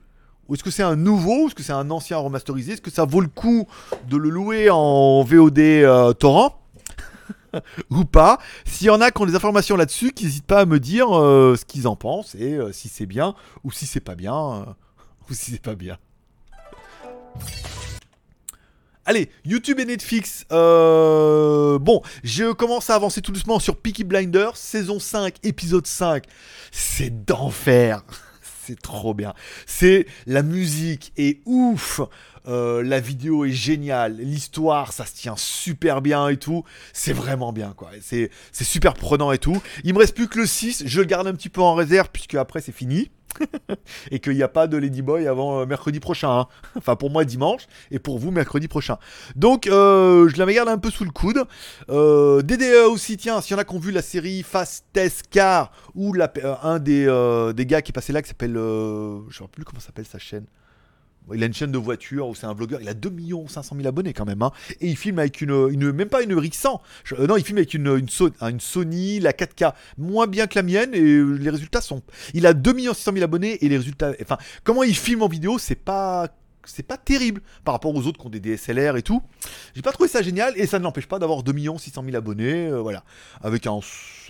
Ou 0.48 0.54
est-ce 0.54 0.62
que 0.62 0.70
c'est 0.70 0.84
un 0.84 0.96
nouveau? 0.96 1.48
Est-ce 1.48 1.54
que 1.54 1.62
c'est 1.62 1.72
un 1.72 1.90
ancien 1.90 2.16
remasterisé? 2.18 2.72
Est-ce 2.72 2.80
que 2.80 2.90
ça 2.90 3.04
vaut 3.04 3.20
le 3.20 3.28
coup 3.28 3.66
de 4.08 4.16
le 4.16 4.30
louer 4.30 4.70
en 4.70 5.22
VOD 5.24 5.58
euh, 5.58 6.12
torrent? 6.12 6.60
Ou 7.90 8.04
pas? 8.04 8.38
S'il 8.64 8.86
y 8.86 8.90
en 8.90 9.00
a 9.00 9.10
qui 9.10 9.20
ont 9.20 9.26
des 9.26 9.34
informations 9.34 9.76
là-dessus, 9.76 10.12
qui 10.12 10.24
n'hésitent 10.24 10.46
pas 10.46 10.60
à 10.60 10.64
me 10.64 10.78
dire 10.78 11.16
euh, 11.16 11.56
ce 11.56 11.64
qu'ils 11.64 11.88
en 11.88 11.96
pensent 11.96 12.36
et 12.36 12.54
euh, 12.54 12.70
si 12.72 12.88
c'est 12.88 13.06
bien 13.06 13.34
ou 13.64 13.72
si 13.72 13.86
c'est 13.86 14.00
pas 14.00 14.14
bien 14.14 14.76
ou 15.30 15.34
si 15.34 15.50
c'est 15.52 15.62
pas 15.62 15.74
bien. 15.74 15.98
Allez, 19.10 19.28
YouTube 19.44 19.80
et 19.80 19.84
Netflix. 19.86 20.46
Euh, 20.52 21.80
bon, 21.80 22.00
je 22.22 22.52
commence 22.52 22.90
à 22.90 22.94
avancer 22.94 23.20
tout 23.20 23.32
doucement 23.32 23.58
sur 23.58 23.76
Peaky 23.76 24.04
Blinders, 24.04 24.56
saison 24.56 25.00
5, 25.00 25.34
épisode 25.42 25.84
5. 25.84 26.22
C'est 26.70 27.24
d'enfer. 27.24 28.04
C'est 28.64 28.80
trop 28.80 29.12
bien. 29.12 29.34
C'est 29.66 30.06
la 30.28 30.44
musique 30.44 31.12
est 31.16 31.40
ouf. 31.44 32.00
Euh, 32.46 32.84
la 32.84 33.00
vidéo 33.00 33.44
est 33.44 33.50
géniale, 33.50 34.16
l'histoire 34.16 34.92
ça 34.92 35.04
se 35.04 35.14
tient 35.14 35.34
super 35.36 36.00
bien 36.00 36.28
et 36.28 36.38
tout, 36.38 36.64
c'est 36.94 37.12
vraiment 37.12 37.52
bien 37.52 37.74
quoi, 37.76 37.90
c'est 38.00 38.30
super 38.52 38.94
prenant 38.94 39.30
et 39.30 39.36
tout. 39.36 39.60
Il 39.84 39.92
me 39.92 39.98
reste 39.98 40.14
plus 40.14 40.26
que 40.26 40.38
le 40.38 40.46
6, 40.46 40.84
je 40.86 41.00
le 41.00 41.06
garde 41.06 41.26
un 41.26 41.34
petit 41.34 41.50
peu 41.50 41.60
en 41.60 41.74
réserve 41.74 42.08
puisque 42.10 42.36
après 42.36 42.62
c'est 42.62 42.72
fini. 42.72 43.10
et 44.10 44.20
qu'il 44.20 44.34
n'y 44.34 44.42
a 44.42 44.48
pas 44.48 44.66
de 44.66 44.76
Ladyboy 44.76 45.26
avant 45.26 45.60
euh, 45.60 45.66
mercredi 45.66 46.00
prochain. 46.00 46.30
Hein. 46.30 46.46
Enfin, 46.76 46.96
pour 46.96 47.10
moi, 47.10 47.24
dimanche, 47.24 47.66
et 47.90 47.98
pour 47.98 48.18
vous, 48.18 48.30
mercredi 48.30 48.68
prochain. 48.68 48.98
Donc, 49.36 49.66
euh, 49.66 50.28
je 50.28 50.36
la 50.36 50.52
garde 50.52 50.68
un 50.68 50.78
peu 50.78 50.90
sous 50.90 51.04
le 51.04 51.10
coude. 51.10 51.42
Euh, 51.88 52.42
DDE 52.42 52.86
aussi, 52.90 53.16
tiens, 53.16 53.40
s'il 53.40 53.56
y 53.56 53.58
en 53.58 53.60
a 53.60 53.64
qui 53.64 53.74
ont 53.74 53.78
vu 53.78 53.92
la 53.92 54.02
série 54.02 54.42
Fastest 54.42 55.26
Car, 55.30 55.72
ou 55.94 56.12
la, 56.12 56.32
un 56.62 56.78
des, 56.78 57.06
des, 57.54 57.66
gars 57.66 57.82
qui 57.82 57.90
est 57.90 57.92
passé 57.92 58.12
là, 58.12 58.22
qui 58.22 58.28
s'appelle. 58.28 58.54
je 58.54 59.26
ne 59.26 59.32
sais 59.32 59.44
plus 59.50 59.64
comment 59.64 59.80
s'appelle 59.80 60.06
sa 60.06 60.18
chaîne. 60.18 60.46
Il 61.32 61.42
a 61.42 61.46
une 61.46 61.54
chaîne 61.54 61.70
de 61.70 61.78
voitures 61.78 62.28
où 62.28 62.34
c'est 62.34 62.46
un 62.46 62.54
vlogueur. 62.54 62.80
Il 62.80 62.88
a 62.88 62.94
2 62.94 63.12
500 63.48 63.76
000 63.76 63.86
abonnés 63.86 64.12
quand 64.12 64.24
même. 64.24 64.42
Hein. 64.42 64.52
Et 64.80 64.88
il 64.88 64.96
filme 64.96 65.18
avec 65.18 65.40
une, 65.40 65.92
même 65.92 66.08
pas 66.08 66.22
une 66.22 66.34
Rix 66.34 66.50
100. 66.54 66.80
Euh, 67.12 67.26
non, 67.26 67.36
il 67.36 67.44
filme 67.44 67.58
avec 67.58 67.74
une, 67.74 67.86
une, 67.86 68.08
une, 68.40 68.60
Sony, 68.60 69.20
la 69.20 69.32
4K, 69.32 69.72
moins 69.98 70.26
bien 70.26 70.46
que 70.46 70.56
la 70.56 70.62
mienne. 70.62 70.94
Et 70.94 71.22
les 71.22 71.50
résultats 71.50 71.80
sont. 71.80 72.02
Il 72.34 72.46
a 72.46 72.52
2 72.52 72.76
600 72.78 73.12
000 73.12 73.24
abonnés 73.24 73.64
et 73.64 73.68
les 73.68 73.76
résultats. 73.76 74.12
Enfin, 74.20 74.38
comment 74.64 74.82
il 74.82 74.96
filme 74.96 75.22
en 75.22 75.28
vidéo, 75.28 75.58
c'est 75.58 75.76
pas 75.76 76.28
c'est 76.74 76.82
pas 76.82 76.96
terrible 76.96 77.42
par 77.64 77.74
rapport 77.74 77.94
aux 77.94 78.06
autres 78.06 78.18
qui 78.18 78.26
ont 78.26 78.30
des 78.30 78.40
DSLR 78.40 78.96
et 78.96 79.02
tout. 79.02 79.22
J'ai 79.74 79.82
pas 79.82 79.92
trouvé 79.92 80.08
ça 80.08 80.22
génial 80.22 80.52
et 80.56 80.66
ça 80.66 80.78
ne 80.78 80.84
l'empêche 80.84 81.06
pas 81.06 81.18
d'avoir 81.18 81.42
2 81.42 81.52
600 81.78 82.02
000 82.04 82.16
abonnés. 82.16 82.68
Euh, 82.68 82.80
voilà. 82.80 83.04
Avec 83.42 83.66
un. 83.66 83.80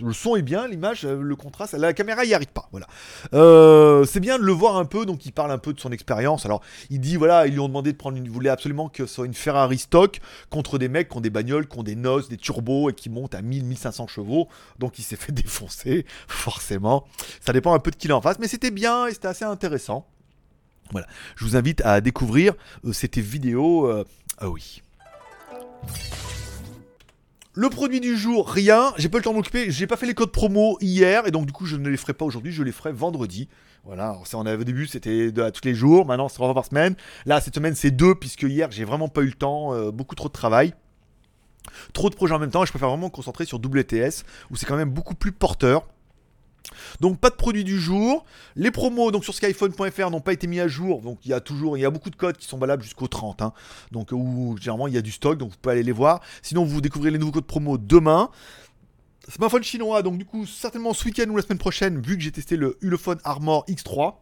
Le 0.03 0.13
son 0.13 0.35
est 0.35 0.41
bien, 0.41 0.67
l'image, 0.67 1.05
euh, 1.05 1.21
le 1.21 1.35
contraste. 1.35 1.73
La 1.73 1.93
caméra 1.93 2.25
y 2.25 2.33
arrive 2.33 2.47
pas. 2.47 2.67
Voilà. 2.71 2.87
Euh, 3.33 4.05
c'est 4.05 4.19
bien 4.19 4.39
de 4.39 4.43
le 4.43 4.51
voir 4.51 4.77
un 4.77 4.85
peu. 4.85 5.05
Donc 5.05 5.25
il 5.25 5.31
parle 5.31 5.51
un 5.51 5.57
peu 5.57 5.73
de 5.73 5.79
son 5.79 5.91
expérience. 5.91 6.45
Alors 6.45 6.61
il 6.89 6.99
dit 6.99 7.15
voilà, 7.15 7.47
ils 7.47 7.53
lui 7.53 7.59
ont 7.59 7.67
demandé 7.67 7.91
de 7.91 7.97
prendre 7.97 8.17
une. 8.17 8.25
Il 8.25 8.31
voulait 8.31 8.49
absolument 8.49 8.89
que 8.89 9.05
ce 9.05 9.15
soit 9.15 9.25
une 9.25 9.33
Ferrari 9.33 9.77
stock 9.77 10.19
contre 10.49 10.77
des 10.77 10.89
mecs 10.89 11.09
qui 11.09 11.17
ont 11.17 11.21
des 11.21 11.29
bagnoles, 11.29 11.67
qui 11.67 11.77
ont 11.77 11.83
des 11.83 11.95
noces, 11.95 12.29
des 12.29 12.37
turbos 12.37 12.89
et 12.89 12.93
qui 12.93 13.09
montent 13.09 13.35
à 13.35 13.41
1000-1500 13.41 14.07
chevaux. 14.07 14.47
Donc 14.79 14.99
il 14.99 15.03
s'est 15.03 15.15
fait 15.15 15.31
défoncer, 15.33 16.05
forcément. 16.27 17.05
Ça 17.41 17.53
dépend 17.53 17.73
un 17.73 17.79
peu 17.79 17.91
de 17.91 17.95
qui 17.95 18.07
est 18.07 18.11
en 18.11 18.21
face. 18.21 18.39
Mais 18.39 18.47
c'était 18.47 18.71
bien 18.71 19.07
et 19.07 19.11
c'était 19.11 19.27
assez 19.27 19.45
intéressant. 19.45 20.07
Voilà, 20.91 21.07
je 21.35 21.45
vous 21.45 21.55
invite 21.55 21.81
à 21.81 22.01
découvrir 22.01 22.53
euh, 22.85 22.93
cette 22.93 23.17
vidéo. 23.17 23.87
Euh, 23.87 24.03
ah 24.37 24.49
oui. 24.49 24.81
Le 27.53 27.69
produit 27.69 27.99
du 27.99 28.15
jour, 28.15 28.49
rien. 28.49 28.93
J'ai 28.97 29.09
pas 29.09 29.17
le 29.17 29.23
temps 29.23 29.31
de 29.31 29.35
m'occuper. 29.35 29.71
J'ai 29.71 29.87
pas 29.87 29.97
fait 29.97 30.05
les 30.05 30.13
codes 30.13 30.31
promo 30.31 30.77
hier 30.79 31.27
et 31.27 31.31
donc 31.31 31.45
du 31.45 31.51
coup 31.51 31.65
je 31.65 31.75
ne 31.75 31.89
les 31.89 31.97
ferai 31.97 32.13
pas 32.13 32.23
aujourd'hui. 32.23 32.51
Je 32.51 32.63
les 32.63 32.71
ferai 32.71 32.93
vendredi. 32.93 33.49
Voilà. 33.83 34.17
on 34.33 34.45
avait 34.45 34.61
au 34.61 34.63
début 34.63 34.87
c'était 34.87 35.31
tous 35.31 35.65
les 35.65 35.75
jours. 35.75 36.05
Maintenant 36.05 36.29
c'est 36.29 36.35
trois 36.35 36.53
par 36.53 36.65
semaine. 36.65 36.95
Là 37.25 37.41
cette 37.41 37.55
semaine 37.55 37.75
c'est 37.75 37.91
deux 37.91 38.15
puisque 38.15 38.43
hier 38.43 38.71
j'ai 38.71 38.85
vraiment 38.85 39.09
pas 39.09 39.21
eu 39.21 39.27
le 39.27 39.33
temps. 39.33 39.73
Euh, 39.73 39.91
beaucoup 39.91 40.15
trop 40.15 40.29
de 40.29 40.33
travail. 40.33 40.73
Trop 41.93 42.09
de 42.09 42.15
projets 42.15 42.35
en 42.35 42.39
même 42.39 42.51
temps. 42.51 42.63
Et 42.63 42.65
je 42.65 42.71
préfère 42.71 42.89
vraiment 42.89 43.07
me 43.07 43.11
concentrer 43.11 43.43
sur 43.43 43.57
WTS 43.57 44.23
où 44.49 44.55
c'est 44.55 44.65
quand 44.65 44.77
même 44.77 44.91
beaucoup 44.91 45.15
plus 45.15 45.33
porteur. 45.33 45.87
Donc 46.99 47.19
pas 47.19 47.29
de 47.29 47.35
produit 47.35 47.63
du 47.63 47.79
jour. 47.79 48.25
Les 48.55 48.71
promos 48.71 49.11
donc 49.11 49.23
sur 49.23 49.33
skyphone.fr 49.33 50.09
n'ont 50.09 50.21
pas 50.21 50.33
été 50.33 50.47
mis 50.47 50.59
à 50.59 50.67
jour. 50.67 51.01
Donc 51.01 51.19
il 51.25 51.29
y 51.29 51.33
a 51.33 51.39
toujours, 51.39 51.77
il 51.77 51.81
y 51.81 51.85
a 51.85 51.89
beaucoup 51.89 52.09
de 52.09 52.15
codes 52.15 52.37
qui 52.37 52.47
sont 52.47 52.57
valables 52.57 52.83
jusqu'au 52.83 53.07
30. 53.07 53.41
Hein. 53.41 53.53
Donc 53.91 54.11
où 54.11 54.55
généralement 54.57 54.87
il 54.87 54.93
y 54.93 54.97
a 54.97 55.01
du 55.01 55.11
stock, 55.11 55.37
donc 55.37 55.51
vous 55.51 55.57
pouvez 55.61 55.73
aller 55.73 55.83
les 55.83 55.91
voir. 55.91 56.21
Sinon 56.41 56.65
vous 56.65 56.81
découvrez 56.81 57.11
les 57.11 57.17
nouveaux 57.17 57.31
codes 57.31 57.45
promo 57.45 57.77
demain. 57.77 58.29
Smartphone 59.29 59.63
chinois, 59.63 60.01
donc 60.01 60.17
du 60.17 60.25
coup 60.25 60.45
certainement 60.45 60.93
ce 60.93 61.05
week-end 61.05 61.29
ou 61.29 61.37
la 61.37 61.43
semaine 61.43 61.59
prochaine, 61.59 62.01
vu 62.01 62.17
que 62.17 62.23
j'ai 62.23 62.31
testé 62.31 62.57
le 62.57 62.77
Ulefone 62.81 63.19
Armor 63.23 63.65
X3. 63.67 64.15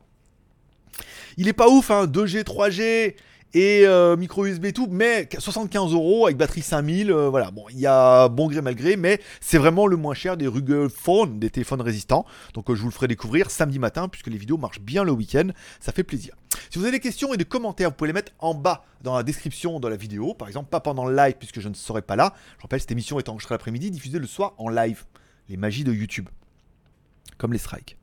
Il 1.37 1.47
est 1.47 1.53
pas 1.53 1.69
ouf, 1.69 1.89
hein, 1.89 2.05
2G, 2.05 2.43
3G, 2.43 3.15
et 3.53 3.83
euh, 3.85 4.15
micro 4.15 4.45
USB 4.45 4.65
et 4.65 4.73
tout, 4.73 4.87
mais 4.89 5.27
75 5.37 5.93
euros 5.93 6.25
avec 6.25 6.37
batterie 6.37 6.61
5000, 6.61 7.11
euh, 7.11 7.29
voilà, 7.29 7.51
bon, 7.51 7.65
il 7.71 7.79
y 7.79 7.87
a 7.87 8.27
bon 8.29 8.47
gré 8.47 8.61
mal 8.61 8.75
gré, 8.75 8.95
mais 8.95 9.19
c'est 9.41 9.57
vraiment 9.57 9.87
le 9.87 9.97
moins 9.97 10.13
cher 10.13 10.37
des 10.37 10.47
Rugged 10.47 10.89
Phone, 10.89 11.39
des 11.39 11.49
téléphones 11.49 11.81
résistants, 11.81 12.25
donc 12.53 12.69
euh, 12.69 12.75
je 12.75 12.81
vous 12.81 12.89
le 12.89 12.93
ferai 12.93 13.07
découvrir 13.07 13.49
samedi 13.49 13.79
matin, 13.79 14.07
puisque 14.07 14.27
les 14.27 14.37
vidéos 14.37 14.57
marchent 14.57 14.81
bien 14.81 15.03
le 15.03 15.11
week-end, 15.11 15.49
ça 15.79 15.91
fait 15.91 16.03
plaisir. 16.03 16.35
Si 16.69 16.77
vous 16.77 16.85
avez 16.85 16.91
des 16.91 16.99
questions 16.99 17.33
et 17.33 17.37
des 17.37 17.45
commentaires, 17.45 17.89
vous 17.89 17.95
pouvez 17.95 18.09
les 18.09 18.13
mettre 18.13 18.33
en 18.39 18.53
bas 18.53 18.85
dans 19.01 19.15
la 19.15 19.23
description 19.23 19.79
de 19.79 19.87
la 19.87 19.95
vidéo, 19.95 20.33
par 20.33 20.47
exemple, 20.47 20.69
pas 20.69 20.79
pendant 20.79 21.05
le 21.05 21.15
live, 21.15 21.35
puisque 21.39 21.59
je 21.59 21.69
ne 21.69 21.73
serai 21.73 22.01
pas 22.01 22.15
là, 22.15 22.33
je 22.57 22.63
rappelle, 22.63 22.79
cette 22.79 22.91
émission 22.91 23.19
est 23.19 23.29
enregistrée 23.29 23.55
l'après-midi, 23.55 23.89
diffusée 23.91 24.19
le 24.19 24.27
soir 24.27 24.53
en 24.57 24.69
live, 24.69 25.05
les 25.47 25.57
magies 25.57 25.83
de 25.83 25.93
YouTube, 25.93 26.29
comme 27.37 27.53
les 27.53 27.59
strikes 27.59 27.98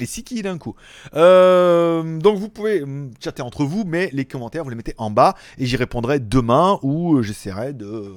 les 0.00 0.06
sikis 0.06 0.42
d'un 0.42 0.58
coup. 0.58 0.74
Euh, 1.14 2.18
donc 2.18 2.38
vous 2.38 2.48
pouvez 2.48 2.82
hum, 2.82 3.10
chatter 3.22 3.42
entre 3.42 3.64
vous, 3.64 3.84
mais 3.86 4.10
les 4.12 4.24
commentaires 4.24 4.64
vous 4.64 4.70
les 4.70 4.76
mettez 4.76 4.94
en 4.98 5.10
bas 5.10 5.34
et 5.58 5.66
j'y 5.66 5.76
répondrai 5.76 6.18
demain 6.18 6.78
ou 6.82 7.16
euh, 7.16 7.22
j'essaierai 7.22 7.72
de, 7.72 8.12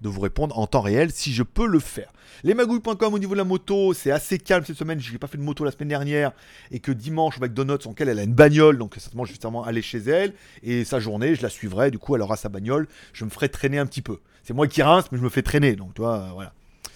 de 0.00 0.08
vous 0.08 0.20
répondre 0.20 0.58
en 0.58 0.66
temps 0.66 0.80
réel 0.80 1.10
si 1.10 1.32
je 1.32 1.42
peux 1.42 1.66
le 1.66 1.80
faire. 1.80 2.12
Lesmagouilles.com 2.44 3.14
au 3.14 3.18
niveau 3.18 3.34
de 3.34 3.38
la 3.38 3.44
moto, 3.44 3.92
c'est 3.94 4.12
assez 4.12 4.38
calme 4.38 4.64
cette 4.64 4.76
semaine. 4.76 5.00
Je 5.00 5.12
n'ai 5.12 5.18
pas 5.18 5.26
fait 5.26 5.38
de 5.38 5.42
moto 5.42 5.64
la 5.64 5.72
semaine 5.72 5.88
dernière 5.88 6.32
et 6.70 6.78
que 6.78 6.92
dimanche 6.92 7.36
avec 7.36 7.50
McDonald's, 7.50 7.86
en 7.86 7.94
quelle 7.94 8.08
elle 8.08 8.18
a 8.20 8.22
une 8.22 8.34
bagnole, 8.34 8.78
donc 8.78 8.94
certainement 8.96 9.24
justement 9.24 9.64
aller 9.64 9.82
chez 9.82 9.98
elle 9.98 10.34
et 10.62 10.84
sa 10.84 11.00
journée, 11.00 11.34
je 11.34 11.42
la 11.42 11.48
suivrai. 11.48 11.90
Du 11.90 11.98
coup, 11.98 12.14
elle 12.14 12.22
aura 12.22 12.36
sa 12.36 12.48
bagnole. 12.48 12.86
Je 13.12 13.24
me 13.24 13.30
ferai 13.30 13.48
traîner 13.48 13.78
un 13.78 13.86
petit 13.86 14.02
peu. 14.02 14.18
C'est 14.44 14.54
moi 14.54 14.68
qui 14.68 14.82
rince, 14.82 15.10
mais 15.10 15.18
je 15.18 15.24
me 15.24 15.28
fais 15.28 15.42
traîner. 15.42 15.74
Donc, 15.74 15.94
toi, 15.94 16.30
voilà. 16.32 16.52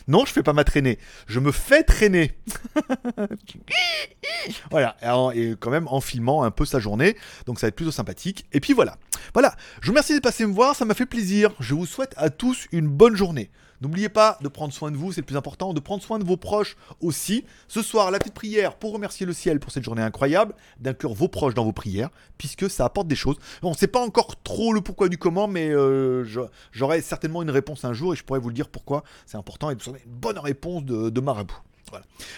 Non, 0.08 0.24
je 0.24 0.32
fais 0.32 0.42
pas 0.42 0.52
ma 0.52 0.64
traînée. 0.64 0.98
Je 1.26 1.40
me 1.40 1.52
fais 1.52 1.82
traîner. 1.82 2.32
voilà, 4.70 4.96
et 5.34 5.54
quand 5.58 5.70
même 5.70 5.88
en 5.88 6.00
filmant 6.00 6.42
un 6.42 6.50
peu 6.50 6.64
sa 6.64 6.80
journée. 6.80 7.16
Donc 7.46 7.58
ça 7.58 7.66
va 7.66 7.68
être 7.68 7.76
plutôt 7.76 7.92
sympathique. 7.92 8.46
Et 8.52 8.60
puis 8.60 8.72
voilà. 8.72 8.96
Voilà, 9.34 9.54
je 9.80 9.86
vous 9.86 9.92
remercie 9.92 10.12
d'être 10.12 10.22
passé 10.22 10.46
me 10.46 10.52
voir, 10.52 10.74
ça 10.74 10.84
m'a 10.84 10.94
fait 10.94 11.06
plaisir. 11.06 11.52
Je 11.60 11.74
vous 11.74 11.86
souhaite 11.86 12.14
à 12.16 12.30
tous 12.30 12.66
une 12.72 12.88
bonne 12.88 13.16
journée. 13.16 13.50
N'oubliez 13.82 14.08
pas 14.08 14.38
de 14.40 14.46
prendre 14.46 14.72
soin 14.72 14.92
de 14.92 14.96
vous, 14.96 15.10
c'est 15.10 15.22
le 15.22 15.26
plus 15.26 15.36
important, 15.36 15.74
de 15.74 15.80
prendre 15.80 16.04
soin 16.04 16.20
de 16.20 16.24
vos 16.24 16.36
proches 16.36 16.76
aussi. 17.00 17.44
Ce 17.66 17.82
soir, 17.82 18.12
la 18.12 18.20
petite 18.20 18.32
prière 18.32 18.76
pour 18.76 18.92
remercier 18.92 19.26
le 19.26 19.32
ciel 19.32 19.58
pour 19.58 19.72
cette 19.72 19.82
journée 19.82 20.02
incroyable, 20.02 20.54
d'inclure 20.78 21.12
vos 21.14 21.26
proches 21.26 21.54
dans 21.54 21.64
vos 21.64 21.72
prières, 21.72 22.08
puisque 22.38 22.70
ça 22.70 22.84
apporte 22.84 23.08
des 23.08 23.16
choses. 23.16 23.38
On 23.60 23.70
ne 23.70 23.76
sait 23.76 23.88
pas 23.88 24.00
encore 24.00 24.40
trop 24.44 24.72
le 24.72 24.82
pourquoi 24.82 25.08
du 25.08 25.18
comment, 25.18 25.48
mais 25.48 25.68
euh, 25.68 26.24
j'aurai 26.70 27.00
certainement 27.00 27.42
une 27.42 27.50
réponse 27.50 27.84
un 27.84 27.92
jour 27.92 28.12
et 28.12 28.16
je 28.16 28.22
pourrai 28.22 28.38
vous 28.38 28.50
le 28.50 28.54
dire 28.54 28.68
pourquoi 28.68 29.02
c'est 29.26 29.36
important 29.36 29.68
et 29.68 29.74
vous 29.74 29.88
aurez 29.88 30.02
une 30.06 30.12
bonne 30.12 30.38
réponse 30.38 30.84
de, 30.84 31.20
marabout. 31.20 31.58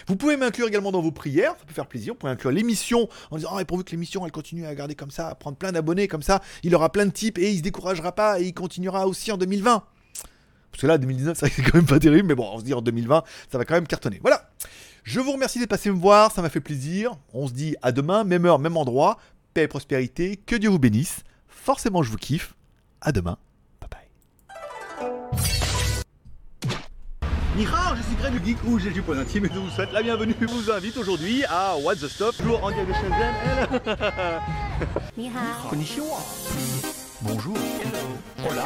Vous 0.07 0.15
pouvez 0.15 0.37
m'inclure 0.37 0.67
également 0.67 0.91
dans 0.91 1.01
vos 1.01 1.11
prières, 1.11 1.51
ça 1.59 1.65
peut 1.65 1.75
faire 1.75 1.87
plaisir. 1.87 2.13
Vous 2.13 2.19
pouvez 2.19 2.31
inclure 2.31 2.51
l'émission 2.51 3.07
en 3.29 3.37
disant 3.37 3.51
Ah, 3.55 3.61
et 3.61 3.65
pourvu 3.65 3.83
que 3.83 3.91
l'émission 3.91 4.25
elle 4.25 4.31
continue 4.31 4.65
à 4.65 4.73
garder 4.73 4.95
comme 4.95 5.11
ça, 5.11 5.27
à 5.27 5.35
prendre 5.35 5.57
plein 5.57 5.71
d'abonnés 5.71 6.07
comme 6.07 6.23
ça, 6.23 6.41
il 6.63 6.73
aura 6.73 6.91
plein 6.91 7.05
de 7.05 7.11
types 7.11 7.37
et 7.37 7.51
il 7.51 7.59
se 7.59 7.61
découragera 7.61 8.13
pas 8.13 8.41
et 8.41 8.45
il 8.45 8.53
continuera 8.53 9.07
aussi 9.07 9.31
en 9.31 9.37
2020. 9.37 9.83
Parce 10.75 10.81
que 10.81 10.87
là, 10.87 10.97
2019, 10.97 11.37
c'est 11.39 11.61
quand 11.61 11.75
même 11.75 11.85
pas 11.85 11.99
terrible, 11.99 12.27
mais 12.27 12.35
bon, 12.35 12.49
on 12.51 12.59
se 12.59 12.65
dit 12.65 12.73
en 12.73 12.81
2020, 12.81 13.23
ça 13.49 13.57
va 13.57 13.63
quand 13.63 13.75
même 13.75 13.87
cartonner. 13.87 14.19
Voilà. 14.21 14.49
Je 15.03 15.21
vous 15.21 15.31
remercie 15.31 15.57
d'être 15.57 15.69
passé 15.69 15.89
me 15.89 15.97
voir, 15.97 16.33
ça 16.33 16.41
m'a 16.41 16.49
fait 16.49 16.59
plaisir. 16.59 17.15
On 17.33 17.47
se 17.47 17.53
dit 17.53 17.77
à 17.81 17.93
demain, 17.93 18.25
même 18.25 18.45
heure, 18.45 18.59
même 18.59 18.75
endroit. 18.75 19.17
Paix 19.53 19.63
et 19.63 19.67
prospérité, 19.69 20.35
que 20.35 20.57
Dieu 20.57 20.69
vous 20.69 20.79
bénisse. 20.79 21.19
Forcément, 21.47 22.03
je 22.03 22.11
vous 22.11 22.17
kiffe. 22.17 22.55
À 22.99 23.13
demain. 23.13 23.37
Bye 23.79 23.89
bye. 24.99 25.09
Nihao, 27.55 27.95
je 27.95 28.01
suis 28.01 28.15
Greg 28.17 28.33
du 28.33 28.45
Geek 28.45 28.57
ou 28.65 28.77
j'ai 28.77 28.91
du 28.91 29.01
point 29.01 29.17
intime 29.17 29.45
et 29.45 29.49
je 29.53 29.59
vous 29.59 29.69
souhaite 29.69 29.93
la 29.93 30.03
bienvenue. 30.03 30.35
Je 30.41 30.45
vous 30.45 30.71
invite 30.71 30.97
aujourd'hui 30.97 31.45
à 31.45 31.77
What 31.77 31.95
the 31.95 32.09
Stop, 32.09 32.35
toujours 32.35 32.61
en 32.61 32.71
direct 32.71 32.89
de 32.89 32.93
Shenzhen. 32.95 33.95
Nihao. 35.17 35.69
Konnichiwa. 35.69 36.17
Bonjour. 37.21 37.55
Hello. 37.55 38.49
Hola. 38.49 38.65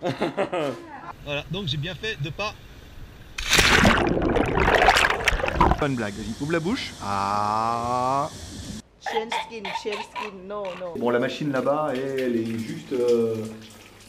voilà, 1.24 1.44
donc 1.50 1.66
j'ai 1.66 1.76
bien 1.76 1.94
fait 1.94 2.20
de 2.22 2.30
pas. 2.30 2.54
Pas 5.78 5.86
une 5.86 5.96
blague, 5.96 6.14
vas-y, 6.14 6.42
ouvre 6.42 6.52
la 6.52 6.60
bouche. 6.60 6.92
Ah. 7.02 8.28
Skin, 9.00 9.28
skin, 9.80 10.32
non, 10.46 10.64
non. 10.78 10.94
Bon, 10.98 11.10
la 11.10 11.18
machine 11.18 11.50
là-bas, 11.52 11.92
elle 11.94 12.36
est 12.36 12.58
juste. 12.58 12.92
Euh... 12.92 13.36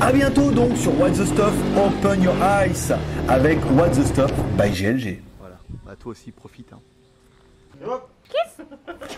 A 0.00 0.12
bientôt 0.12 0.50
donc 0.50 0.76
sur 0.76 0.98
What 0.98 1.10
the 1.10 1.24
Stuff 1.26 1.54
Open 1.76 2.22
Your 2.22 2.34
Eyes 2.42 2.92
avec 3.28 3.58
What 3.76 3.90
the 3.90 4.04
Stuff 4.04 4.32
by 4.56 4.70
GLG. 4.70 5.22
Voilà, 5.38 5.56
bah 5.84 5.92
toi 5.98 6.12
aussi 6.12 6.30
profite. 6.30 6.72
Hein. 6.72 6.78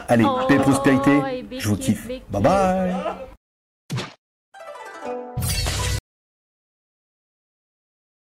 Allez, 0.09 0.25
paix 0.49 0.55
et 0.55 0.59
prospérité, 0.59 1.21
je 1.59 1.69
vous 1.69 1.77
kiffe. 1.77 2.07
Bye 2.31 2.43
bye 2.43 2.95